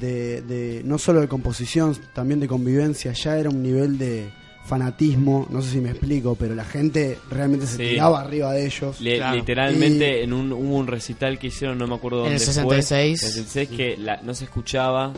[0.00, 3.12] de, de no solo de composición, también de convivencia.
[3.12, 4.28] Ya era un nivel de
[4.64, 7.88] fanatismo, no sé si me explico, pero la gente realmente se Sí.
[7.90, 9.00] tiraba arriba de ellos.
[9.00, 9.36] Le- Claro.
[9.36, 12.40] Literalmente Y- en un, hubo un recital que hicieron, no me acuerdo En dónde el
[12.40, 12.52] fue.
[12.54, 13.22] 66.
[13.22, 15.12] En el 66 que la- no se escuchaba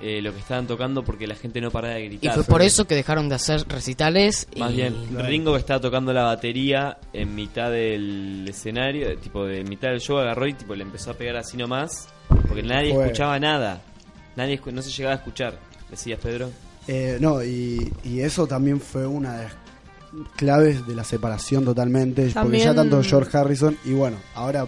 [0.00, 2.34] eh, lo que estaban tocando porque la gente no paraba de Y gritar.
[2.34, 4.46] fue por eso que dejaron de hacer recitales.
[4.58, 9.62] Más y- bien, Ringo que estaba tocando la batería en mitad del escenario, tipo de
[9.64, 13.04] mitad del show agarró y tipo le empezó a pegar así nomás, porque nadie Fue.
[13.04, 13.80] escuchaba nada.
[14.36, 15.58] Nadie escu- no se llegaba a escuchar.
[15.90, 16.50] Decías, Pedro.
[16.86, 19.52] Eh, no, y, y eso también fue una de las
[20.36, 24.66] claves de la separación totalmente, porque ya tanto George Harrison, y bueno, ahora,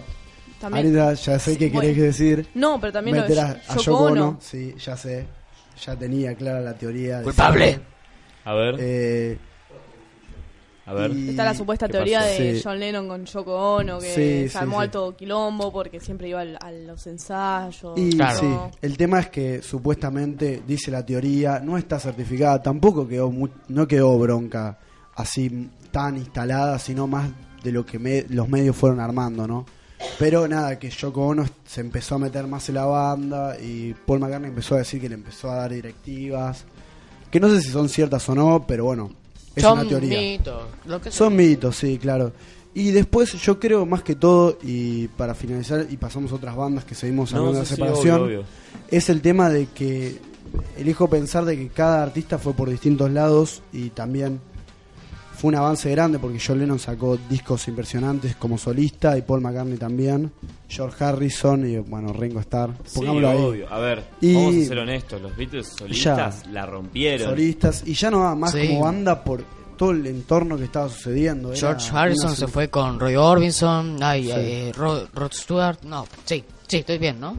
[0.59, 1.81] También- Arita, ya sé qué Bueno.
[1.81, 2.47] querés decir.
[2.55, 4.37] No, pero también lo de a, a Yoko Ono, Ono.
[4.41, 5.25] sí, ya sé.
[5.85, 7.19] ya tenía clara la teoría.
[7.19, 7.79] De Culpable.
[8.45, 8.75] A ver.
[8.79, 9.37] Eh,
[10.87, 11.11] A ver.
[11.11, 12.41] y- Está la supuesta ¿Qué teoría pasó?
[12.41, 12.61] de Sí.
[12.63, 14.83] John Lennon con Yoko Ono, que Sí, se armó sí, sí.
[14.83, 17.93] alto quilombo porque siempre iba al- a los ensayos.
[17.97, 18.39] Y Claro.
[18.39, 23.49] sí, el tema es que supuestamente dice la teoría, no está certificada, tampoco quedó mu-
[23.67, 24.79] no quedó bronca
[25.15, 27.29] así tan instalada, sino más
[27.63, 29.65] de lo que me- los medios fueron armando, ¿no?
[30.19, 34.19] Pero nada, que Yoko Ono se empezó a meter más en la banda y Paul
[34.19, 36.65] McCartney empezó a decir que le empezó a dar directivas,
[37.31, 39.09] que no sé si son ciertas o no, pero bueno,
[39.57, 40.19] es Son una teoría.
[40.19, 40.63] mitos.
[40.85, 42.31] Lo que Son mitos, sí, claro.
[42.73, 46.85] Y después yo creo más que todo, y para finalizar, y pasamos a otras bandas
[46.85, 48.43] que seguimos hablando de sí, separación, obvio, obvio.
[48.89, 50.19] es el tema de que
[50.77, 54.39] elijo pensar de que cada artista fue por distintos lados y también
[55.37, 59.77] fue un avance grande porque John Lennon sacó discos impresionantes como solista y Paul McCartney
[59.77, 60.31] también,
[60.67, 62.71] George Harrison y bueno, Ringo Starr.
[62.85, 63.37] Sí, Pongámoslo ahí.
[63.37, 63.71] obvio.
[63.73, 65.21] A ver, Y- vamos a ser honestos.
[65.21, 67.29] Los Beatles solistas la rompieron.
[67.29, 68.67] Solistas y ya no va más Sí.
[68.67, 69.43] como banda por
[69.77, 71.49] todo el entorno que estaba sucediendo.
[71.51, 74.31] era George Harrison se fue con Roy Orbison, ay, Sí.
[74.33, 77.37] eh, Rod, Rod Stewart, no, sí, sí, estoy bien, ¿no?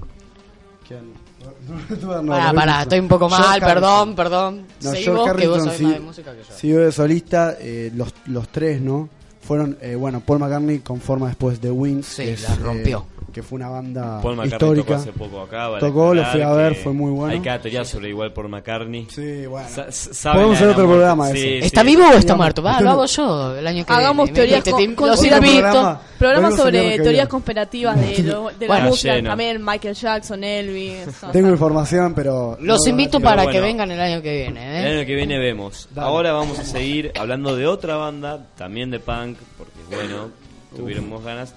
[0.86, 1.12] ¿Quién?
[2.02, 4.66] No, no, pará, estoy un poco mal, perdón, perdón.
[4.82, 6.54] No, Seguí George vos, que vos Harrison sabés sí- más de música que yo.
[6.56, 9.08] siguió de solista, eh, los, los tres, ¿no?
[9.40, 12.98] Fueron, eh, bueno, Paul McCartney conforma después de Wings, Sí, que, es, la rompió.
[12.98, 14.86] eh, que fue una banda Paul histórica.
[14.88, 15.68] tocó hace poco acá.
[15.68, 17.32] vale Tocó, lo fui a ver, fue muy bueno.
[17.34, 19.06] Hay cada teoría sobre igual por McCartney.
[19.10, 19.68] Sí, bueno.
[19.68, 21.46] Sa- Podemos la hacer otro programa Sí, eso.
[21.46, 21.58] sí.
[21.66, 22.62] ¿Está vivo o está muerto?
[22.64, 24.34] Va, lo hago yo el año que Hagamos viene.
[24.40, 26.00] teorías Te- te- con- los programa.
[26.18, 29.14] Programa el sobre teorías conspirativas de, lo- de la Bueno, música.
[29.14, 29.28] lleno.
[29.30, 31.06] También Michael Jackson, Elvis.
[31.32, 32.58] Tengo información, pero...
[32.60, 33.52] Los no, invito para bueno.
[33.52, 34.98] que vengan el año que viene, El ¿eh?
[34.98, 35.88] año que viene vemos.
[35.94, 36.08] Dale.
[36.08, 40.30] Ahora vamos a seguir hablando de otra banda, también de punk, porque bueno,
[40.74, 41.54] tuvimos ganas.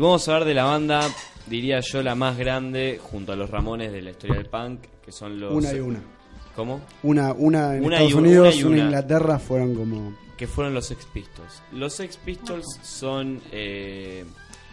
[0.00, 1.06] Y vamos a hablar de la banda,
[1.46, 5.12] diría yo, la más grande junto a los Ramones de la historia del punk, que
[5.12, 5.52] son los...
[5.52, 6.02] Una y una.
[6.56, 6.80] ¿Cómo?
[7.02, 8.84] Una, una en Una Estados y una, Unidos, una y una en una.
[8.84, 10.16] Inglaterra, fueron como...
[10.38, 11.62] que fueron los Sex Pistols.
[11.72, 13.42] Los Sex Pistols son...
[13.52, 14.24] eh,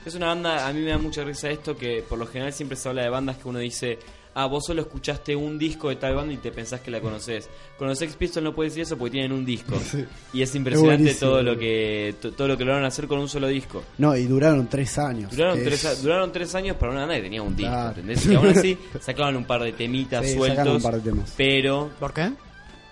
[0.06, 2.78] es una banda, a mí me da mucha risa esto, que por lo general siempre
[2.78, 4.00] se habla de bandas que uno dice,
[4.40, 7.50] ah, vos solo escuchaste un disco de tal banda y te pensás que la conoces.
[7.78, 9.76] Con los Sex Pistols no puedes decir eso porque tienen un disco.
[10.34, 13.48] Y es impresionante todo lo que to- todo lo que lograron hacer con un solo
[13.48, 13.84] disco.
[13.98, 15.32] No, y duraron tres años.
[15.36, 17.90] Duraron tres, es- a- duraron tres años para una banda que tenía un disco, Claro.
[17.90, 18.26] ¿entendés?
[18.28, 21.34] Y aún así sacaban un par de temitas Sí, sacaron sueltos, un par de temas.
[21.36, 22.32] pero ¿Por qué?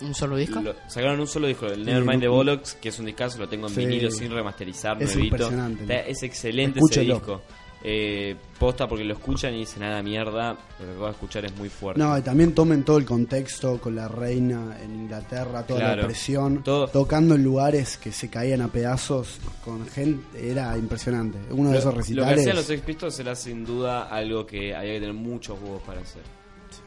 [0.02, 0.60] ¿Un solo disco?
[0.62, 3.38] lo- sacaron un solo disco, el Sí, Nevermind the no- Bollocks, que es un discazo,
[3.40, 3.86] lo tengo en Sí.
[3.86, 5.36] vinilo sin remasterizar, Es nuevito.
[5.36, 7.14] impresionante, es excelente Escúchelo.
[7.16, 7.42] ese disco.
[7.88, 11.56] Eh, posta porque lo escuchan y dicen nada mierda, lo que acabo de escuchar es
[11.56, 12.02] muy fuerte.
[12.02, 16.02] No, y también tomen todo el contexto con la reina en Inglaterra, toda Claro.
[16.02, 21.38] la presión, Todo- tocando en lugares que se caían a pedazos con gente, era impresionante.
[21.52, 22.40] Uno de esos Lo que recitales.
[22.40, 26.02] hacían los Sex Pistols era sin duda algo que había que tener muchos huevos para
[26.02, 26.24] hacer.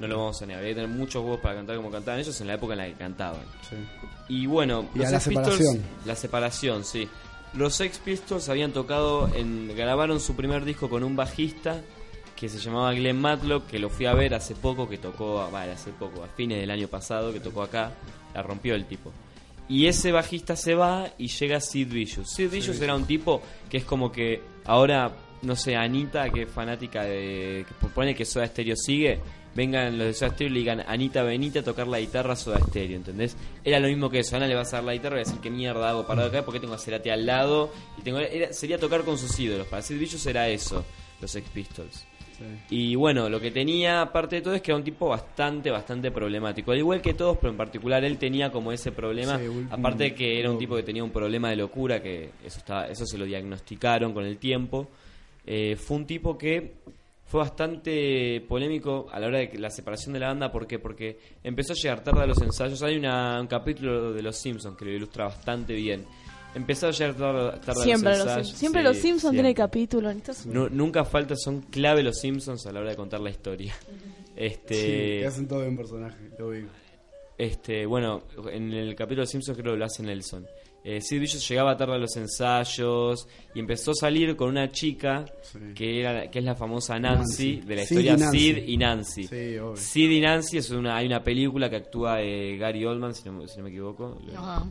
[0.01, 2.41] No lo vamos a negar, había que tener muchos huevos para cantar como cantaban ellos
[2.41, 3.43] en la época en la que cantaban.
[3.69, 3.77] Sí.
[4.31, 5.83] Y bueno, Y los a la Pistols- separación.
[6.05, 7.09] la separación, sí.
[7.55, 11.81] Los Sex Pistols habían tocado, en, grabaron su primer disco con un bajista
[12.37, 15.73] que se llamaba Glenn Matlock, que lo fui a ver hace poco, que tocó, vale,
[15.73, 17.93] hace poco, a fines del año pasado, que tocó acá,
[18.33, 19.13] la rompió el tipo.
[19.69, 22.31] Y ese bajista se va y llega Sid Vicious.
[22.31, 25.11] Sid Vicious era un tipo que es como que ahora,
[25.43, 27.67] no sé, Anita, que es fanática de.
[27.69, 29.21] que pone que Soda Stereo sigue,
[29.55, 32.37] vengan los de Soda Stereo y le digan Anita venite a tocar la guitarra a
[32.37, 33.37] Soda Stereo, ¿entendés?
[33.65, 34.37] Era lo mismo que eso.
[34.37, 36.29] Ana le vas a dar la guitarra y vas a decir qué mierda hago parado
[36.29, 37.71] acá porque tengo a Cerati al lado.
[37.99, 39.67] y tengo era- Sería tocar con sus ídolos.
[39.67, 40.85] Para Sid Vicious era eso,
[41.21, 42.07] los Sex Pistols.
[42.71, 46.13] Y bueno, lo que tenía, aparte de todo, es que era un tipo bastante, bastante
[46.13, 46.71] problemático.
[46.71, 49.37] Al igual que todos, pero en particular él tenía como ese problema.
[49.41, 52.31] Sí, un- aparte de que era un tipo que tenía un problema de locura, que
[52.47, 54.87] eso, estaba, eso se lo diagnosticaron con el tiempo.
[55.45, 56.75] Eh, fue un tipo que
[57.29, 60.51] fue bastante polémico a la hora de que- la separación de la banda.
[60.51, 60.79] ¿Por qué?
[60.79, 62.83] Porque empezó a llegar tarde a los ensayos.
[62.83, 66.05] Hay una- un capítulo de Los Simpsons que lo ilustra bastante bien.
[66.55, 68.49] Empezó a llegar tarde, tarde Siempre a los ensayos.
[68.59, 69.37] Siempre Sí, los Simpsons siempre.
[69.37, 69.55] tienen
[70.47, 73.75] Nu- nunca falta, son clave los Simpsons a la hora de contar la historia.
[74.39, 76.65] Sí, Este, que hacen todo en personaje, lo vi.
[77.37, 78.23] este, bueno,
[78.53, 80.47] en el capítulo de los Simpsons creo que lo hace Nelson.
[80.85, 85.25] Eh, Sid Vicious llegaba tarde a los ensayos y empezó a salir con una chica
[85.43, 85.59] Sí.
[85.75, 87.67] que era que es la famosa Nancy, Nancy.
[87.67, 88.39] de la Sid historia y Nancy.
[88.55, 89.23] Sid y Nancy.
[89.25, 89.77] Sí, obvio.
[89.77, 93.47] Sid y Nancy es una hay una película que actúa eh, Gary Oldman si no,
[93.47, 94.19] si no me equivoco.
[94.37, 94.65] Ajá.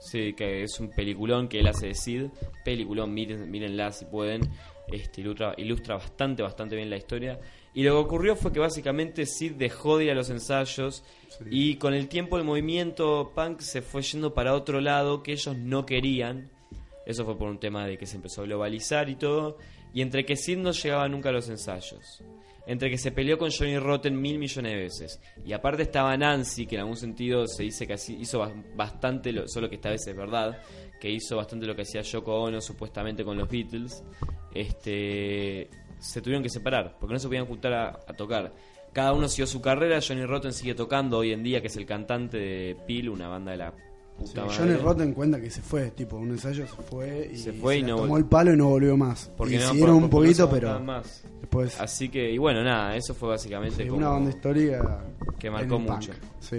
[0.00, 2.24] Sí, que es un peliculón que él hace de Sid.
[2.64, 4.42] Peliculón, miren, mírenla si pueden.
[4.86, 7.40] Este, ilustra, ilustra bastante, bastante bien la historia.
[7.72, 11.02] Y lo que ocurrió fue que básicamente Sid dejó de ir a los ensayos
[11.50, 15.56] y con el tiempo el movimiento punk se fue yendo para otro lado que ellos
[15.56, 16.50] no querían.
[17.06, 19.58] Eso fue por un tema de que se empezó a globalizar y todo.
[19.92, 22.22] Y entre que Sid no llegaba nunca a los ensayos.
[22.66, 25.20] entre que se peleó con Johnny Rotten mil millones de veces.
[25.44, 29.32] Y aparte estaba Nancy, que en algún sentido se dice que así- hizo bas- bastante,
[29.32, 30.62] lo- solo que esta vez es verdad,
[30.98, 34.02] que hizo bastante lo que hacía Yoko Ono supuestamente con los Beatles.
[34.54, 35.68] Este,
[35.98, 38.50] se tuvieron que separar, porque no se podían juntar a tocar.
[38.94, 41.84] Cada uno siguió su carrera, Johnny Rotten sigue tocando hoy en día, que es el
[41.84, 43.72] cantante de Peel, una banda de la
[44.16, 44.54] puta Sí, madre.
[44.56, 47.82] Johnny Rotten cuenta que se fue, tipo, un ensayo se fue y Se fue y
[47.82, 49.30] no tomó el palo y no volvió más.
[49.36, 51.24] Porque y no, siguieron por- un no poquito, pero más.
[51.40, 55.04] después Así que, y bueno, nada, eso fue básicamente sí, como una banda histórica
[55.38, 56.12] que marcó mucho.
[56.40, 56.58] Sí.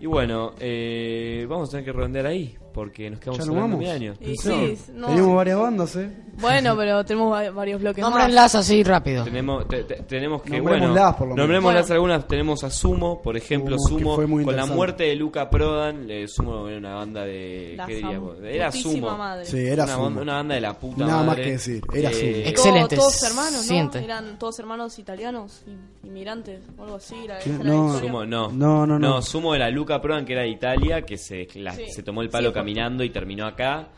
[0.00, 3.78] Y bueno, eh, vamos a tener que redondear ahí, porque nos quedamos ¿Ya nos hablando
[3.78, 4.18] de años.
[4.20, 4.76] Y Sí.
[4.92, 5.06] no.
[5.06, 6.10] Teníamos varias bandas, ¿eh?
[6.40, 8.10] Bueno, pero tenemos va- varios bloques más.
[8.10, 9.22] Nómbrenlas así rápido.
[9.24, 11.38] Tenemos, te- te- tenemos que, Nombrémoslas, bueno, por lo menos.
[11.38, 11.94] nombrémoslas Bueno.
[11.94, 12.28] algunas.
[12.28, 14.76] Tenemos a Sumo, por ejemplo, Sumo, Sumo, fue muy con la interesante.
[14.76, 16.10] muerte de Luca Prodan.
[16.10, 17.74] eh, Sumo era una banda de.
[17.76, 18.36] La ¿Qué fam- diríamos?
[18.42, 19.16] Era putísima Sumo.
[19.18, 19.44] madre.
[19.46, 20.04] Sí, era una, Sumo.
[20.06, 21.42] banda- una banda de la puta Nada más madre.
[21.44, 22.22] que decir, era Sumo.
[22.24, 22.96] Eh, Todo- Excelente.
[22.96, 23.62] Todos hermanos, ¿no?
[23.62, 24.04] Siente.
[24.04, 27.14] Eran todos hermanos italianos, in- inmigrantes, o algo así.
[27.28, 27.50] La, ¿Qué?
[27.50, 27.86] esa era la No.
[27.86, 28.10] historia.
[28.10, 28.48] Sumo, no.
[28.50, 29.22] No, no, no.
[29.22, 31.84] Sumo era Luca Prodan, que era de Italia, que se, la- Sí.
[31.92, 33.88] se tomó el palo Sí, caminando y terminó acá.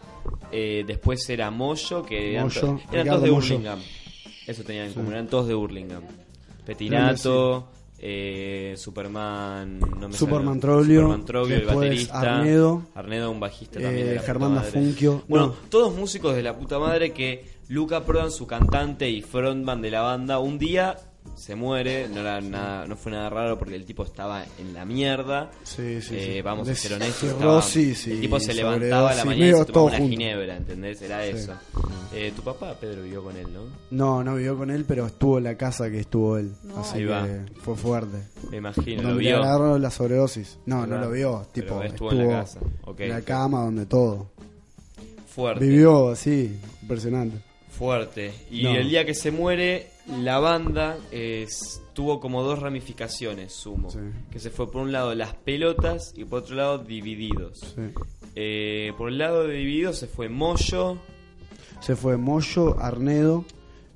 [0.50, 3.54] Eh, después era Moyo, que eran, Moyo, to- eran todos de Moyo.
[3.54, 3.78] Hurlingham.
[4.46, 6.02] Eso tenían en común, eran todos de Hurlingham.
[6.64, 12.20] Petinato, eh, Superman, no me Superman sale- Troglio, Superman Troglio, el después baterista.
[12.38, 14.06] Arnedo, Arnedo, un bajista eh, también.
[14.06, 14.66] de la puta Germán madre.
[14.66, 15.22] Dafunquio.
[15.28, 15.52] Bueno, No.
[15.70, 20.00] todos músicos de la puta madre que Luca Prodan, su cantante y frontman de la
[20.02, 20.96] banda, un día
[21.34, 24.84] se muere, no, era nada, no fue nada raro porque el tipo estaba en la
[24.84, 25.50] mierda.
[25.64, 26.42] Sí, sí, Eh, sí.
[26.42, 27.30] vamos a ser honestos.
[27.30, 27.62] estaba-
[28.14, 30.10] el tipo se levantaba a la mañana y se tomaba todo una junto.
[30.10, 31.02] ginebra, ¿entendés?
[31.02, 31.30] Era Sí.
[31.30, 31.52] eso.
[32.14, 33.60] Eh, tu papá, Pedro, vivió con él, ¿no?
[33.90, 36.52] No, no vivió con él, pero estuvo en la casa que estuvo él.
[36.64, 36.78] No.
[36.78, 37.26] Así Ahí que va.
[37.62, 38.16] fue fuerte.
[38.50, 39.42] Me imagino, lo donde le vio.
[39.42, 40.58] agarró la sobredosis.
[40.66, 41.46] No, no lo vio.
[41.52, 42.60] Pero Tipo, estuvo estuvo, en la casa.
[42.98, 44.30] En la cama, donde todo.
[45.34, 45.64] Fuerte.
[45.66, 47.38] Vivió así, impresionante.
[47.70, 48.32] Fuerte.
[48.50, 48.74] Y No.
[48.74, 49.88] el día que se muere,
[50.22, 53.90] la banda es- tuvo como dos ramificaciones, sumo.
[53.90, 53.98] Sí.
[54.30, 57.60] Que se fue por un lado las pelotas y por otro lado divididos.
[57.74, 57.82] Sí.
[58.34, 60.98] Eh, por el lado de divididos se fue Moyo.
[61.80, 63.44] Se fue Moyo, Arnedo.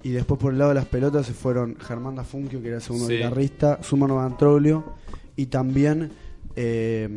[0.03, 2.83] Y después por el lado de las pelotas se fueron Germán Dafunquio, que era el
[2.83, 3.17] segundo Sí.
[3.17, 4.95] guitarrista, Sumano Vantroglio.
[5.37, 6.11] Y también
[6.57, 7.09] eh,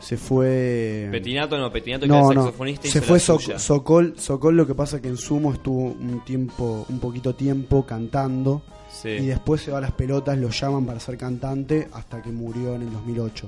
[0.00, 1.08] se fue.
[1.12, 2.42] Petinato no, Petinato que No, era no.
[2.46, 3.58] saxofonista y Se fue Soc- suya.
[3.58, 4.14] Socol.
[4.18, 8.62] Socol lo que pasa que en Sumo estuvo un tiempo, un poquito tiempo cantando.
[8.90, 9.08] Sí.
[9.10, 12.74] Y después se va a las pelotas, lo llaman para ser cantante hasta que murió
[12.74, 13.46] en el 2008.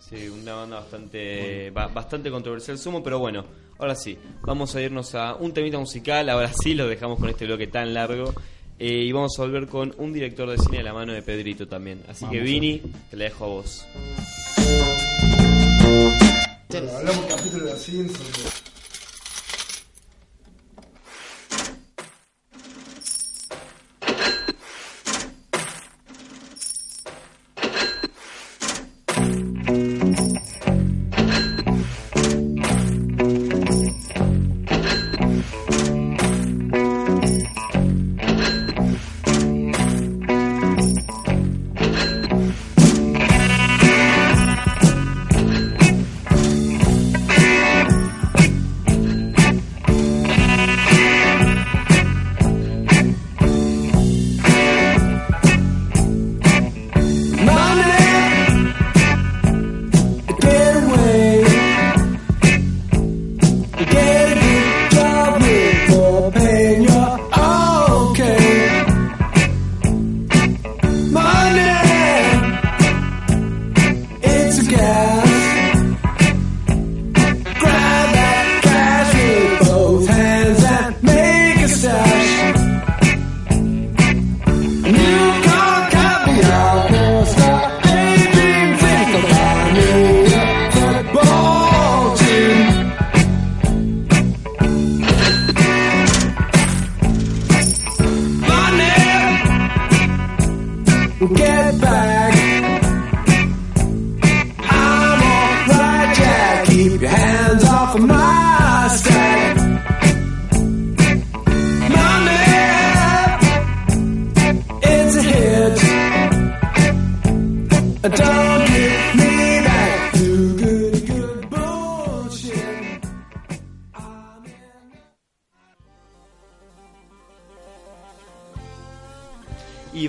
[0.00, 3.44] Sí, una banda bastante ba- bastante controversial sumo, pero bueno,
[3.78, 7.46] ahora sí, vamos a irnos a un temita musical, ahora sí lo dejamos con este
[7.46, 8.32] bloque tan largo.
[8.76, 11.68] eh, y vamos a volver con un director de cine de la mano de Pedrito
[11.68, 12.02] también.
[12.08, 12.40] Así que.
[12.40, 13.86] Vini, te la dejo a vos.
[16.76, 18.63] Hablamos capítulo de los Simpsons.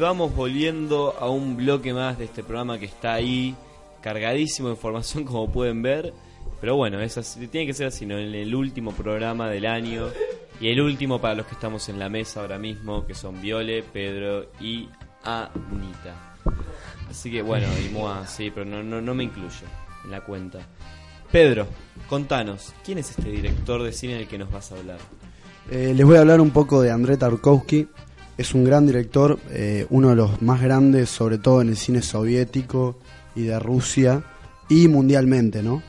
[0.05, 3.55] Vamos volviendo a un bloque más de este programa que está ahí,
[4.01, 6.13] cargadísimo de información como pueden ver.
[6.61, 8.15] Pero bueno, es así, tiene que ser así, ¿no?
[8.19, 10.09] En el último programa del año
[10.61, 13.81] y el último para los que estamos en la mesa ahora mismo, que son Viole,
[13.81, 14.87] Pedro y
[15.23, 16.35] Anita.
[17.09, 19.65] Así que bueno, y Moa, sí, pero no, no, no me incluye
[20.03, 20.59] en la cuenta.
[21.31, 21.65] Pedro,
[22.07, 24.99] contanos, ¿quién es este director de cine del que nos vas a hablar?
[25.71, 27.87] Eh, les voy a hablar un poco de André Tarkovsky.
[28.37, 32.01] Es un gran director, eh, uno de los más grandes, sobre todo en el cine
[32.01, 32.97] soviético
[33.35, 34.23] y de Rusia
[34.69, 35.81] y mundialmente, ¿no?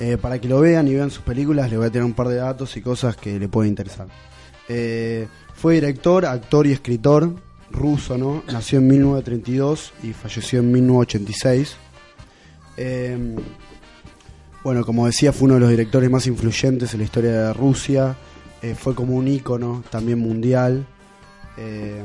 [0.00, 2.28] Eh, para que lo vean y vean sus películas, les voy a tener un par
[2.28, 4.08] de datos y cosas que le pueden interesar.
[4.68, 7.36] Eh, fue director, actor y escritor
[7.70, 8.42] ruso, ¿no?
[8.50, 11.76] Nació en 1932 y falleció en 1986.
[12.78, 13.36] Eh,
[14.64, 18.16] bueno, como decía, fue uno de los directores más influyentes en la historia de Rusia.
[18.78, 20.86] Fue como un ícono también mundial.
[21.56, 22.02] Eh,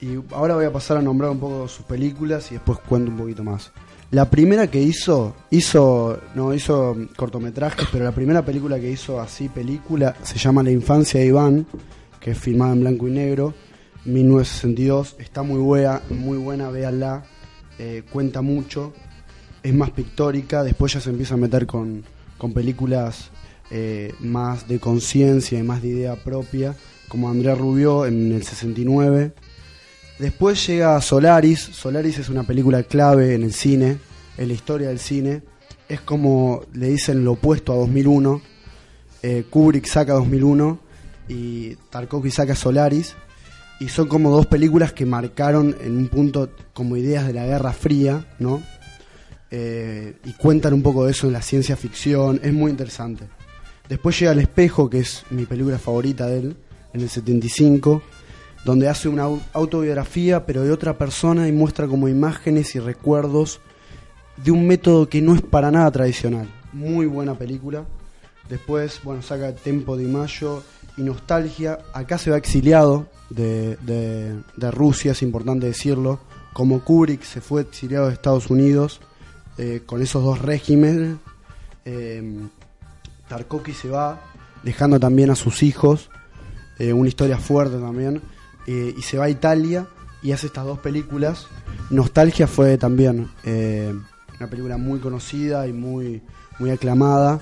[0.00, 3.18] y ahora voy a pasar a nombrar un poco sus películas y después cuento un
[3.18, 3.70] poquito más.
[4.10, 9.48] La primera que hizo, hizo, no hizo cortometrajes, pero la primera película que hizo así
[9.48, 11.66] película se llama La infancia de Iván,
[12.20, 13.54] que es filmada en blanco y negro,
[14.04, 15.16] 1962.
[15.18, 17.24] Está muy buena, muy buena, véanla.
[17.78, 18.92] Eh, cuenta mucho,
[19.62, 20.62] es más pictórica.
[20.62, 22.04] Después ya se empieza a meter con,
[22.36, 23.30] con películas
[23.70, 26.76] eh, más de conciencia y más de idea propia,
[27.12, 29.32] como Andrea Rubio en el 69.
[30.18, 31.60] Después llega Solaris.
[31.60, 33.98] Solaris es una película clave en el cine,
[34.38, 35.42] en la historia del cine.
[35.90, 38.40] Es como le dicen lo opuesto a 2001.
[39.22, 40.78] Eh, Kubrick saca 2001
[41.28, 43.14] y Tarkovsky saca Solaris.
[43.78, 47.74] Y son como dos películas que marcaron en un punto como ideas de la Guerra
[47.74, 48.62] Fría, ¿no?
[49.50, 52.40] Eh, y cuentan un poco de eso en la ciencia ficción.
[52.42, 53.26] Es muy interesante.
[53.86, 56.56] Después llega El Espejo, que es mi película favorita de él,
[56.92, 58.02] en el 75
[58.64, 63.60] donde hace una au- autobiografía, pero de otra persona y muestra como imágenes y recuerdos
[64.36, 66.48] de un método que no es para nada tradicional.
[66.72, 67.84] Muy buena película.
[68.48, 70.62] Después, bueno, saca Tempo de Mayo
[70.96, 71.80] y Nostalgia.
[71.92, 76.20] Acá se va exiliado de, de- de Rusia, es importante decirlo.
[76.52, 79.00] Como Kubrick se fue exiliado de Estados Unidos
[79.58, 81.16] eh, con esos dos regímenes.
[81.84, 82.22] Eh,
[83.28, 84.20] Tarkovsky se va,
[84.62, 86.10] dejando también a sus hijos.
[86.78, 88.20] Eh, una historia fuerte también.
[88.66, 89.86] eh, y se va a Italia
[90.22, 91.46] y hace estas dos películas.
[91.90, 93.92] Nostalgia fue también eh,
[94.38, 96.22] una película muy conocida y muy,
[96.58, 97.40] muy aclamada.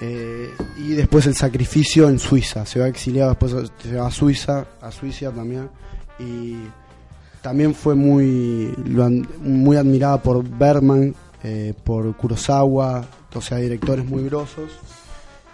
[0.00, 2.66] Y después El Sacrificio en Suiza.
[2.66, 5.70] Se va exiliado, después se va a Suiza, a Suiza también.
[6.18, 6.56] Y
[7.40, 8.74] también fue muy,
[9.40, 13.04] muy admirada por Bergman, eh, por Kurosawa,
[13.34, 14.70] o sea, directores muy grosos.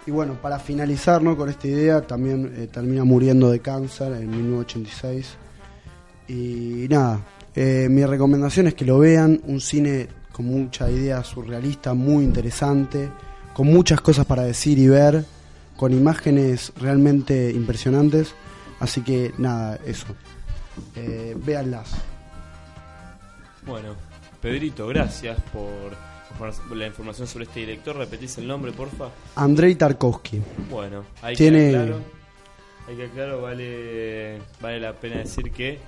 [0.09, 1.37] Y bueno, para finalizar ¿no?
[1.37, 5.35] con esta idea, también eh, termina muriendo de cáncer en 1986.
[6.29, 11.93] Y nada, eh, mi recomendación es que lo vean, un cine con mucha idea surrealista,
[11.93, 13.07] muy interesante,
[13.53, 15.25] con muchas cosas para decir y ver,
[15.77, 18.33] con imágenes realmente impresionantes.
[18.79, 20.07] Así que nada, eso.
[20.95, 21.91] Eh, véanlas.
[23.63, 23.89] Bueno,
[24.41, 26.08] Pedrito, gracias por,
[26.73, 27.95] la información sobre este director.
[27.95, 29.09] ¿Repetís el nombre, porfa?
[29.35, 30.41] Andrei Tarkovsky.
[30.69, 31.99] Bueno, ahí Tiene- queda claro.
[32.87, 35.79] Ahí queda claro, vale, vale la pena decir que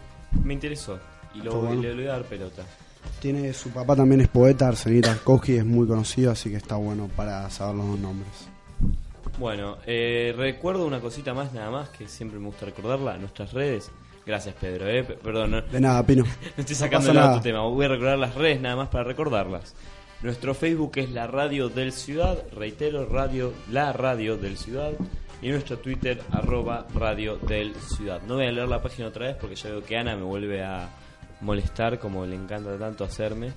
[0.43, 0.99] me interesó
[1.33, 1.81] y lo, bueno.
[1.81, 2.63] le, voy a dar pelota.
[3.19, 7.09] Tiene su papá también es poeta, Arsenio Tarkovsky, es muy conocido, así que está bueno
[7.15, 8.29] para saber los dos nombres.
[9.39, 13.89] Bueno, eh, recuerdo una cosita más, nada más, que siempre me gusta recordarla, nuestras redes.
[14.25, 16.23] Gracias, Pedro, eh, perdón, no, De nada, Pino.
[16.25, 17.61] no estoy No sacando pasa el otro tema.
[17.61, 19.73] Voy a recordar las redes nada más para recordarlas.
[20.23, 24.91] Nuestro Facebook es la Radio del Ciudad, reitero, radio, la Radio del Ciudad.
[25.41, 28.21] Y nuestro Twitter, arroba Radio del Ciudad.
[28.27, 30.63] No voy a leer la página otra vez porque ya veo que Ana me vuelve
[30.63, 30.87] a
[31.41, 33.51] molestar como le encanta tanto hacerme.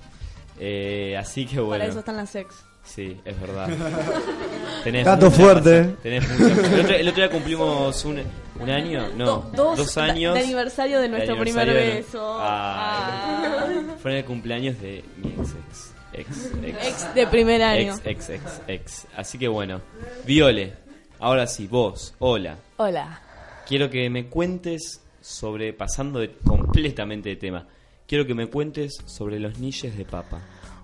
[0.59, 1.71] Eh, así que bueno.
[1.81, 2.55] Para eso están las ex.
[2.83, 3.67] Sí, es verdad.
[4.83, 5.79] Tenés mucha fuerte.
[5.81, 8.21] razón, tenés el, otro, el otro día cumplimos un,
[8.59, 10.33] un año, no, Do- dos, de- años.
[10.35, 12.37] De aniversario de nuestro primer aniversario de- beso.
[12.39, 13.95] Ah, Ah.
[14.01, 16.51] Fue en el cumpleaños de mi ex ex.
[16.63, 17.15] Ex, ex.
[17.15, 17.93] De primer año.
[18.03, 19.07] Ex, ex, ex, ex.
[19.15, 19.81] Así que bueno.
[20.25, 20.73] Viole,
[21.19, 22.57] ahora sí, vos, hola.
[22.77, 23.21] Hola.
[23.67, 27.67] Quiero que me cuentes sobre, pasando de- completamente de tema,
[28.07, 30.39] quiero que me cuentes sobre los niches de papa.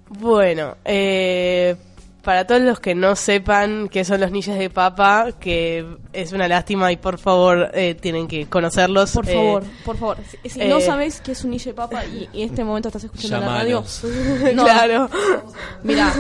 [0.10, 1.76] Bueno, eh,
[2.24, 6.48] para todos los que no sepan qué son los niches de papa, que es una
[6.48, 9.12] lástima y por favor eh, tienen que conocerlos.
[9.14, 10.18] Por eh, favor, por favor.
[10.44, 12.64] Si, si eh, no sabes qué es un niche de papa y, y en este
[12.64, 14.04] momento estás escuchando la radio, Llamanos.
[14.56, 15.10] no, Claro.
[15.84, 16.14] Mira,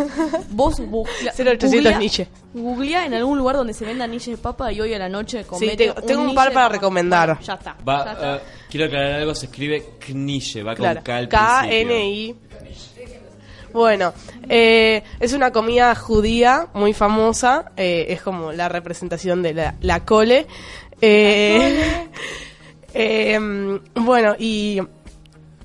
[0.49, 4.93] vos googlea, 0800 googlea- en algún lugar donde se vendan niches de papa y hoy
[4.93, 7.27] a la noche comete tengo- tengo un par para recomendar.
[7.29, 7.75] Bueno, ya está.
[7.87, 8.35] Va, ya está.
[8.37, 8.39] eh,
[8.69, 11.47] quiero aclarar algo, se escribe Knishe, va Claro, con K al principio.
[11.47, 12.35] K-N-I.
[13.73, 14.13] Bueno,
[14.49, 20.01] eh, es una comida judía muy famosa, eh, es como la representación de la, la
[20.05, 20.47] cole.
[21.01, 22.07] Eh,
[22.93, 24.81] eh, bueno, y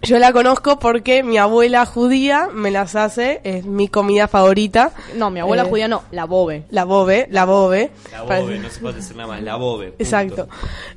[0.02, 4.92] Yo la conozco porque mi abuela judía me las hace, es mi comida favorita.
[5.16, 6.62] No, mi abuela Eh, judía no, la bobe.
[6.70, 7.90] La bobe, la bobe.
[8.12, 9.86] La bobe, no se puede decir nada más, la bobe.
[9.88, 10.02] punto.
[10.04, 10.48] Exacto.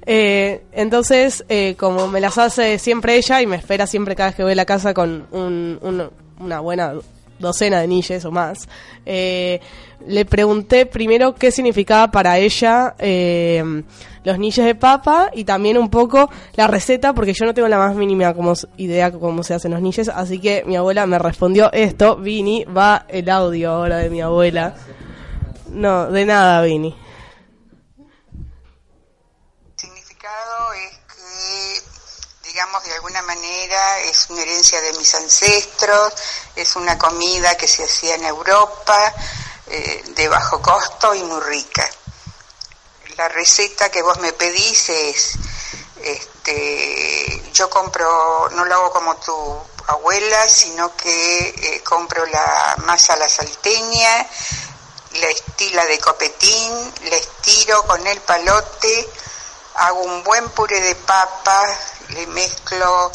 [0.05, 4.35] Eh, entonces, eh, como me las hace siempre ella y me espera siempre cada vez
[4.35, 6.09] que voy a la casa con un- un-
[6.39, 6.93] una buena
[7.39, 8.67] docena de niches o más,
[9.05, 9.61] eh,
[10.05, 13.83] le pregunté primero qué significaba para ella eh,
[14.23, 17.77] los niches de papa y también un poco la receta, porque yo no tengo la
[17.77, 21.71] más mínima como idea cómo se hacen los niches, así que mi abuela me respondió
[21.71, 22.17] esto.
[22.17, 24.75] Vini, va el audio ahora de mi abuela.
[25.71, 26.95] No, de nada, Vini.
[29.75, 30.99] significado es
[32.43, 36.13] que, digamos, de alguna manera es una herencia de mis ancestros,
[36.57, 39.13] es una comida que se hacía en Europa,
[39.67, 41.89] eh, de bajo costo y muy rica.
[43.15, 45.35] La receta que vos me pedís es,
[46.03, 53.13] este, yo compro, no lo hago como tu abuela, sino que eh, compro la masa
[53.13, 54.27] a la salteña,
[55.13, 59.09] la estila de copetín, la estiro con el palote,
[59.75, 61.63] hago un buen puré de papa,
[62.09, 63.11] le mezclo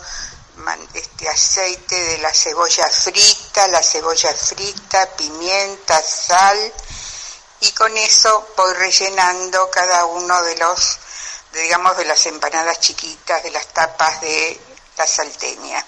[0.94, 6.72] este aceite de la cebolla frita, la cebolla frita, pimienta, sal
[7.60, 10.98] y con eso voy rellenando cada uno de los,
[11.52, 14.60] digamos, de las empanadas chiquitas, de las tapas de
[14.96, 15.84] la salteña.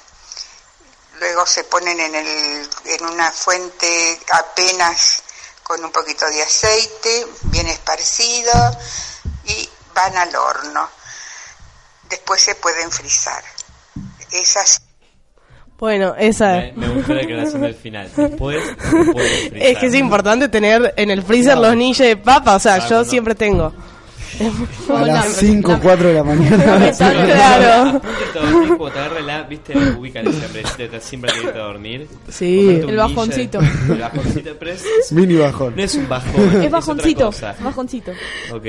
[1.15, 5.23] Luego se ponen en, el, en una fuente apenas
[5.63, 8.53] con un poquito de aceite, bien esparcido,
[9.45, 10.91] y van al horno.
[12.11, 13.43] Después se pueden frizar.
[14.33, 14.83] Esas
[15.79, 18.11] Bueno, esa Me, me gustó la declaración del final.
[18.17, 19.69] Después, se puede frizar.
[19.69, 22.91] es que es importante tener en el freezer los niches de papa, o sea, Claro,
[22.91, 23.05] yo no.
[23.05, 23.73] siempre tengo.
[24.91, 26.93] A las 5 o 4 de la mañana.
[26.97, 28.01] Claro.
[28.03, 28.39] Te
[28.77, 32.07] cuando te agarra la, viste, ubican hambrecito, te siempre que irte a dormir.
[32.29, 32.83] Sí.
[32.87, 33.61] El bajoncito.
[33.61, 35.75] El bajoncito, pero es- Mini bajón.
[35.75, 36.63] no es un bajón.
[36.63, 37.55] Es bajoncito, cosa.
[37.61, 38.13] bajoncito.
[38.53, 38.65] Ok,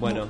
[0.00, 0.26] bueno.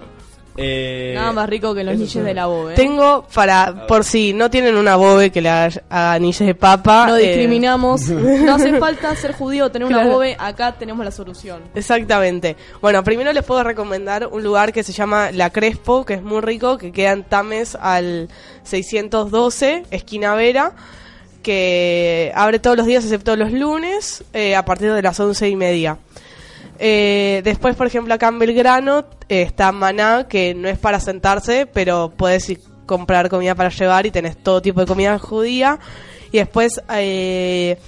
[0.58, 2.72] Eh, Nada más rico que los es- de la bobe.
[2.72, 2.76] ¿eh?
[2.76, 7.06] Tengo para, por si no tienen una bobe que le haga niches de papa.
[7.08, 8.02] No eh, discriminamos.
[8.08, 10.36] no hace falta ser judío o tener una bobe.
[10.38, 11.62] Acá tenemos la solución.
[11.74, 12.56] Exactamente.
[12.80, 16.40] Bueno, primero les puedo recomendar un lugar que se llama La Crespo, que es muy
[16.40, 18.28] rico, que queda en Tames al
[18.64, 20.72] 612, esquina Vera,
[21.42, 25.56] que abre todos los días excepto los lunes, eh, a partir de las once y
[25.56, 25.98] media.
[26.78, 31.66] Eh, después, por ejemplo, acá en Belgrano eh, está Maná, que no es para sentarse,
[31.66, 35.78] pero puedes ir comprar comida para llevar y tenés todo tipo de comida judía.
[36.32, 37.78] Y después eh,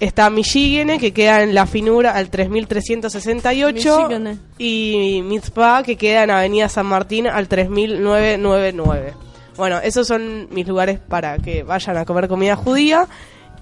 [0.00, 4.08] está Michigene, que queda en la finura al 3368.
[4.08, 4.38] Michigene.
[4.58, 9.14] Y Mitzpah, que queda en Avenida San Martín al 3999.
[9.56, 13.06] Bueno, esos son mis lugares para que vayan a comer comida judía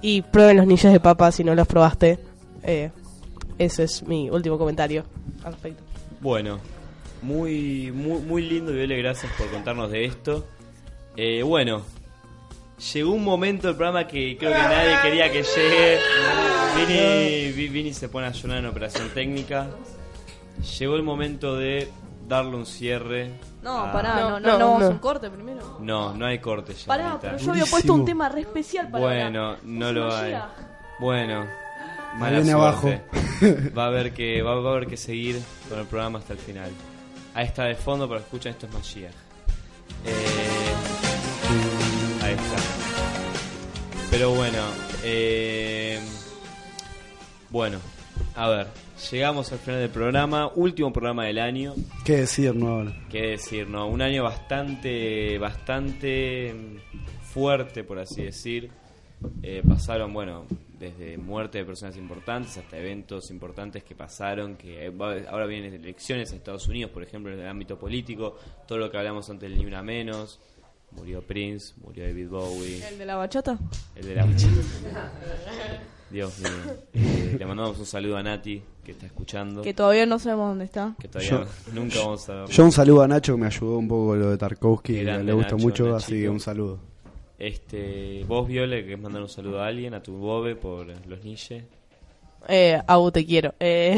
[0.01, 2.19] y prueben los niches de papa si no los probaste.
[2.63, 2.91] Eh,
[3.59, 5.05] ese es mi último comentario
[5.45, 5.83] al respecto.
[6.21, 6.59] Bueno,
[7.23, 10.47] muy, muy, muy lindo, Viole, gracias por contarnos de esto.
[11.17, 11.83] Eh, bueno,
[12.93, 15.99] llegó un momento del programa que creo que nadie quería que llegue.
[16.77, 19.69] Vini, Vi- Vini se pone a llorar en operación técnica.
[20.79, 21.89] Llegó el momento de
[22.29, 23.33] darle un cierre.
[23.63, 25.79] No, a- pará, no, no, No, no, vamos un corte primero.
[25.81, 26.87] No, no hay corte ya.
[26.87, 29.61] Pará, pero yo había puesto un tema re especial para Bueno, ahora.
[29.65, 30.35] no lo hay.
[31.01, 31.47] Bueno,
[32.19, 32.89] mala viene abajo.
[33.77, 36.71] Va a haber que va, a haber que seguir con el programa hasta el final.
[37.35, 39.13] Ahí está de fondo para que escuchen esto es Mashiach.
[40.05, 40.75] Eh,
[42.23, 42.57] ahí está.
[44.11, 44.59] Pero bueno,
[45.05, 46.01] eh,
[47.51, 47.79] bueno,
[48.35, 48.67] a ver,
[49.11, 51.75] llegamos al final del programa, último programa del año.
[52.05, 52.93] ¿Qué decir, no ahora?
[53.11, 53.87] Qué decir, ¿no?
[53.87, 56.55] Un año bastante, bastante
[57.23, 58.71] fuerte, por así decir.
[59.43, 60.45] Eh, pasaron, bueno,
[60.79, 65.75] desde muerte de personas importantes hasta eventos importantes que pasaron, que eh, va- ahora vienen
[65.75, 68.37] elecciones en Estados Unidos, por ejemplo, en el ámbito político,
[68.67, 70.39] todo lo que hablamos antes del Ni Una Menos,
[70.93, 73.59] murió Prince, murió David Bowie, ¿El de la bachata?
[73.97, 74.27] el de la
[76.11, 76.51] Dios mío.
[76.95, 80.65] Eh, le mandamos un saludo a Nati, que está escuchando, Que todavía no sabemos dónde
[80.65, 80.95] está.
[80.99, 82.49] que todavía Yo- nunca vamos a ver.
[82.49, 85.05] Yo un saludo a Nacho que me ayudó un poco con lo de Tarkovsky, que
[85.05, 85.97] le gusta Nacho, mucho, Nachito.
[85.97, 86.81] así que un saludo.
[87.39, 91.63] Este, vos, Viole, que mandar un saludo a alguien, a tu bobe por los niches.
[92.49, 93.55] Eh, Abu, te quiero.
[93.61, 93.97] Eh,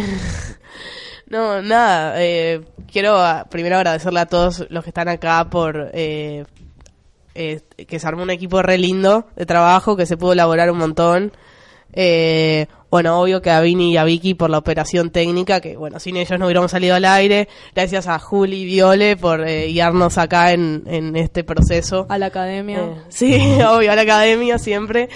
[1.27, 2.23] no, nada.
[2.23, 2.61] eh,
[2.91, 6.45] quiero ah, primero agradecerle a todos los que están acá por eh,
[7.35, 10.79] eh, que se armó un equipo re lindo de trabajo, que se pudo elaborar un
[10.79, 11.33] montón.
[12.91, 16.17] Bueno, obvio que a Vini y a Vicky por la operación técnica, que bueno, sin
[16.17, 17.49] ellos no hubiéramos salido al aire.
[17.75, 22.07] Gracias a Juli y Viole por eh, guiarnos acá en, en este proceso.
[22.09, 22.79] A la academia.
[22.81, 23.35] Eh, sí,
[23.69, 25.09] obvio, a la academia siempre.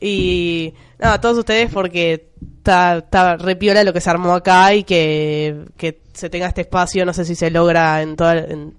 [0.00, 4.82] Y nada, a todos ustedes porque está, está repiola lo que se armó acá y
[4.82, 8.38] que, que se tenga este espacio, no sé si se logra en toda...
[8.38, 8.74] En,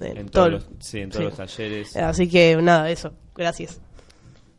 [0.00, 1.96] en En todo- todos los- sí, en todos los talleres.
[1.96, 3.12] Así que nada, eso.
[3.36, 3.80] Gracias.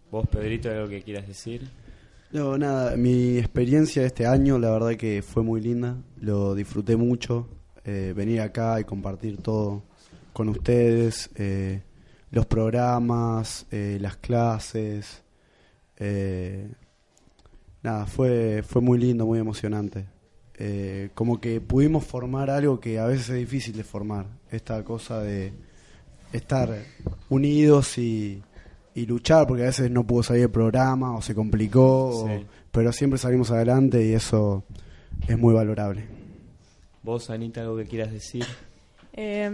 [0.09, 1.67] Vos, Pedrito, ¿hay algo que quieras decir?
[2.33, 7.47] No, nada, mi experiencia este año, la verdad que fue muy linda, lo disfruté mucho,
[7.85, 9.83] eh, venir acá y compartir todo
[10.33, 11.83] con ustedes, eh,
[12.31, 15.21] los programas, eh, las clases,
[17.83, 20.07] nada, fue, fue muy lindo, muy emocionante.
[21.13, 25.53] Como que pudimos formar algo que a veces es difícil de formar, esta cosa de
[26.31, 26.83] estar
[27.29, 28.41] unidos y,
[28.95, 32.91] y luchar, porque a veces no pudo salir el programa o se complicó, o- pero
[32.91, 34.63] siempre salimos adelante y eso
[35.27, 36.05] es muy valorable.
[37.03, 38.45] Vos, Anita, algo que quieras decir.
[39.13, 39.49] Eh,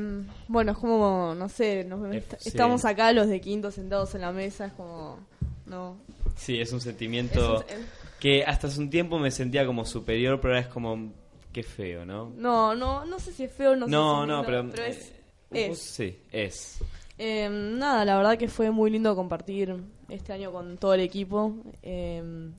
[0.47, 2.49] bueno, es como, no sé, nos- Eh, est- sí.
[2.49, 5.17] estamos acá los de quinto sentados en la mesa, es como,
[5.65, 5.97] no.
[6.35, 7.83] Sí, es un sentimiento Es un-
[8.19, 11.11] que hasta hace un tiempo me sentía como superior, pero ahora es como,
[11.51, 12.31] qué feo, ¿no?
[12.37, 15.11] No, no, no sé si es feo, no, sé No, si no, lindo, pero, es,
[15.51, 15.79] eh, es.
[15.79, 16.77] Sí, es.
[17.21, 19.75] Eh, nada, la verdad que fue muy lindo compartir
[20.07, 21.53] este año con todo el equipo.
[21.83, 22.49] Eh,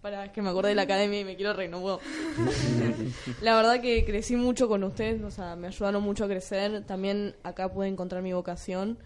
[0.00, 2.00] para es que me acordé de la academia y me quiero reír, no puedo.
[3.42, 6.84] la verdad que crecí mucho con ustedes, o sea, me ayudaron mucho a crecer.
[6.86, 8.98] También acá pude encontrar mi vocación.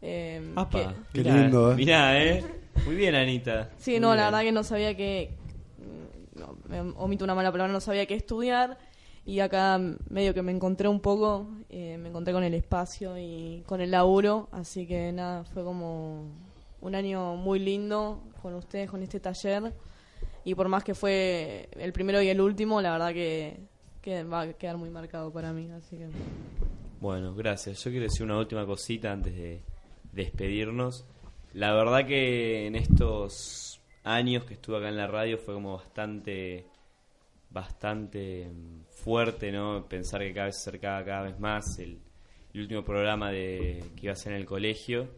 [0.00, 1.74] Eh, que- Qué Mirá, lindo, ¿eh?
[1.74, 2.44] Mirá, ¿eh?
[2.86, 3.70] Muy bien, Anita.
[3.78, 4.26] Sí, Muy no, la bien.
[4.26, 5.30] verdad que no sabía que.
[6.36, 8.78] no, me omito una mala palabra, no sabía qué estudiar.
[9.28, 9.78] Y acá
[10.08, 13.90] medio que me encontré un poco, eh, me encontré con el espacio y con el
[13.90, 14.48] laburo.
[14.52, 16.24] Así que nada, fue como
[16.80, 19.74] un año muy lindo con ustedes, con este taller.
[20.44, 23.60] Y por más que fue el primero y el último, la verdad que,
[24.00, 25.68] que va a quedar muy marcado para mí.
[25.72, 26.08] Así que.
[26.98, 27.84] Bueno, gracias.
[27.84, 29.60] Yo quiero decir una última cosita antes de
[30.10, 31.04] despedirnos.
[31.52, 36.64] La verdad que en estos años que estuve acá en la radio fue como bastante
[37.50, 39.86] bastante mm, fuerte, ¿no?
[39.88, 42.00] Pensar que cada vez se acercaba cada vez más el,
[42.54, 45.08] último programa de que iba a ser en el colegio.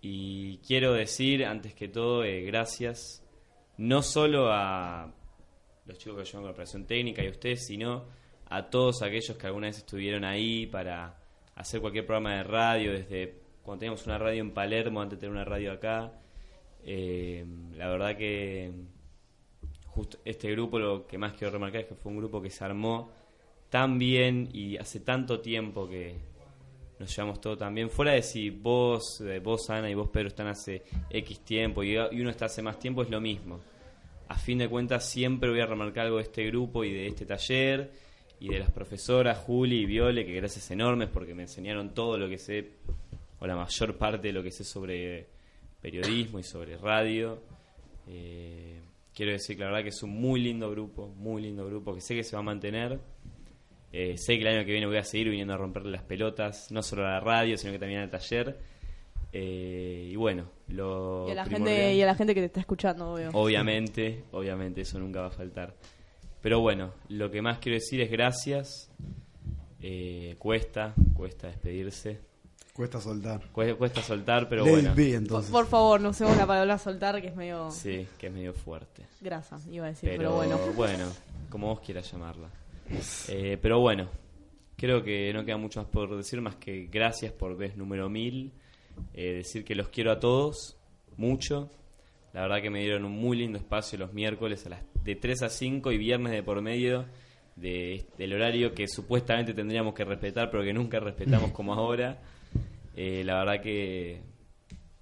[0.00, 3.26] Y quiero decir, antes que todo, eh, gracias
[3.78, 5.12] no solo a
[5.86, 8.04] los chicos que ayudan con la operación técnica y a ustedes, sino
[8.46, 11.18] a todos aquellos que alguna vez estuvieron ahí para
[11.54, 15.34] hacer cualquier programa de radio, desde cuando teníamos una radio en Palermo, antes de tener
[15.34, 16.12] una radio acá.
[16.84, 17.44] Eh,
[17.76, 18.70] la verdad que
[19.94, 22.64] justo este grupo lo que más quiero remarcar es que fue un grupo que se
[22.64, 23.10] armó
[23.68, 26.16] tan bien y hace tanto tiempo que
[26.98, 27.88] nos llevamos todo tan bien.
[27.88, 31.94] Fuera de si vos, eh, vos Ana y vos Pedro están hace X tiempo y,
[31.94, 33.60] y uno está hace más tiempo, es lo mismo.
[34.28, 37.26] A fin de cuentas siempre voy a remarcar algo de este grupo y de este
[37.26, 37.90] taller
[38.38, 42.28] y de las profesoras Juli y Viole, que gracias enormes porque me enseñaron todo lo
[42.28, 42.70] que sé,
[43.38, 45.26] o la mayor parte de lo que sé sobre
[45.80, 47.42] periodismo y sobre radio.
[48.06, 48.80] Eh,
[49.20, 52.00] quiero decir que la verdad que es un muy lindo grupo, muy lindo grupo, que
[52.00, 52.98] sé que se va a mantener.
[53.92, 56.72] Eh, sé que el año que viene voy a seguir viniendo a romperle las pelotas,
[56.72, 58.58] no solo a la radio, sino que también al taller.
[59.30, 62.46] Eh, y bueno, lo Y a, la primordial- gente, y a la gente que te
[62.46, 63.28] está escuchando, obvio.
[63.34, 65.74] Obviamente, obviamente, eso nunca va a faltar.
[66.40, 68.90] Pero bueno, lo que más quiero decir es gracias.
[69.82, 72.20] Eh, cuesta, cuesta despedirse.
[72.74, 73.40] Cuesta soltar.
[73.52, 74.94] Cuesta, cuesta soltar, pero Let bueno.
[74.94, 75.50] be, Por, entonces.
[75.50, 77.70] por favor, no usemos la palabra soltar, que es medio.
[77.70, 79.06] Sí, que es medio fuerte.
[79.20, 81.06] Grasa, iba a decir, Pero, pero, bueno.
[81.50, 82.48] como vos quieras llamarla.
[83.28, 84.08] Eh, pero bueno,
[84.76, 88.52] creo que no queda mucho más por decir, más que gracias por vez número mil.
[89.14, 90.76] Eh, decir que los quiero a todos,
[91.16, 91.70] mucho.
[92.32, 95.42] La verdad que me dieron un muy lindo espacio los miércoles a las de 3
[95.42, 97.06] a 5 y viernes de por medio
[97.56, 102.20] de, del horario que supuestamente tendríamos que respetar, pero que nunca respetamos como ahora.
[102.96, 104.20] Eh, la verdad que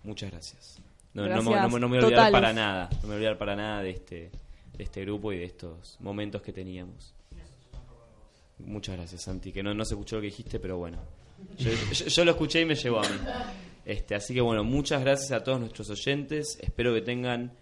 [0.04, 0.80] muchas gracias.
[1.14, 2.32] No, no me- no, Gracias me- no me voy a olvidar totales.
[2.32, 4.30] para nada, no me voy a olvidar para nada de este,
[4.76, 7.14] de este grupo y de estos momentos que teníamos.
[8.58, 10.98] Muchas gracias, Santi, que no, no se escuchó lo que dijiste, pero bueno.
[11.58, 13.16] Yo, yo- yo lo escuché y me llevó a mí.
[13.84, 16.58] Este, así que bueno, muchas gracias a todos nuestros oyentes.
[16.60, 17.52] Espero que tengan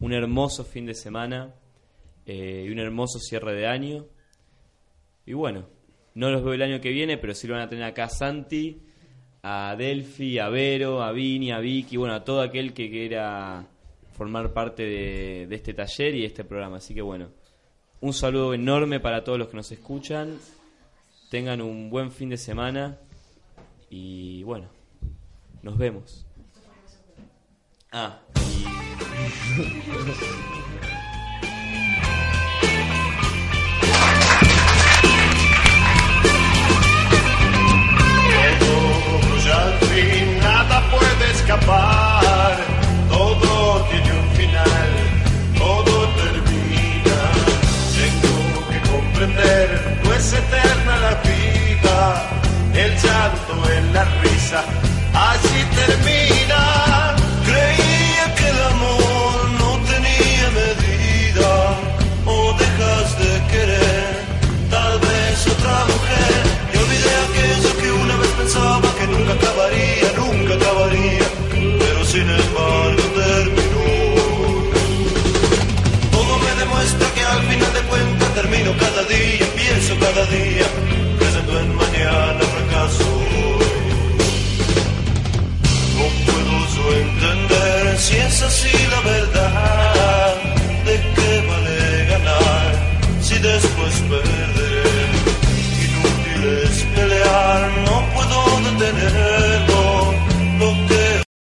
[0.00, 1.54] un hermoso fin de semana
[2.26, 4.06] eh, y un hermoso cierre de año.
[5.26, 5.66] Y bueno,
[6.14, 8.80] no los veo el año que viene, pero sí lo van a tener acá Santi,
[9.42, 13.66] a Delphi, a Vero, a Vini, a Vicky, bueno, a todo aquel que quiera
[14.12, 16.76] formar parte de, este taller y este programa.
[16.76, 17.28] Así que bueno,
[18.00, 20.38] un saludo enorme para todos los que nos escuchan.
[21.30, 22.98] Tengan un buen fin de semana
[23.90, 24.68] y bueno,
[25.62, 26.26] nos vemos.
[27.90, 28.64] Ah, y
[43.10, 44.90] Todo tiene un final,
[45.58, 47.18] todo termina.
[47.94, 52.28] Tengo que comprender, no es eterna la vida.
[52.74, 54.64] El llanto en la risa,
[55.12, 56.21] así termina.
[72.12, 73.86] Sin embargo terminó.
[76.10, 80.66] Todo me demuestra que al final de cuentas termino cada día, empiezo cada día,
[81.18, 83.08] creyendo en mañana fracaso.
[85.96, 89.71] No puedo yo entender si es así la verdad,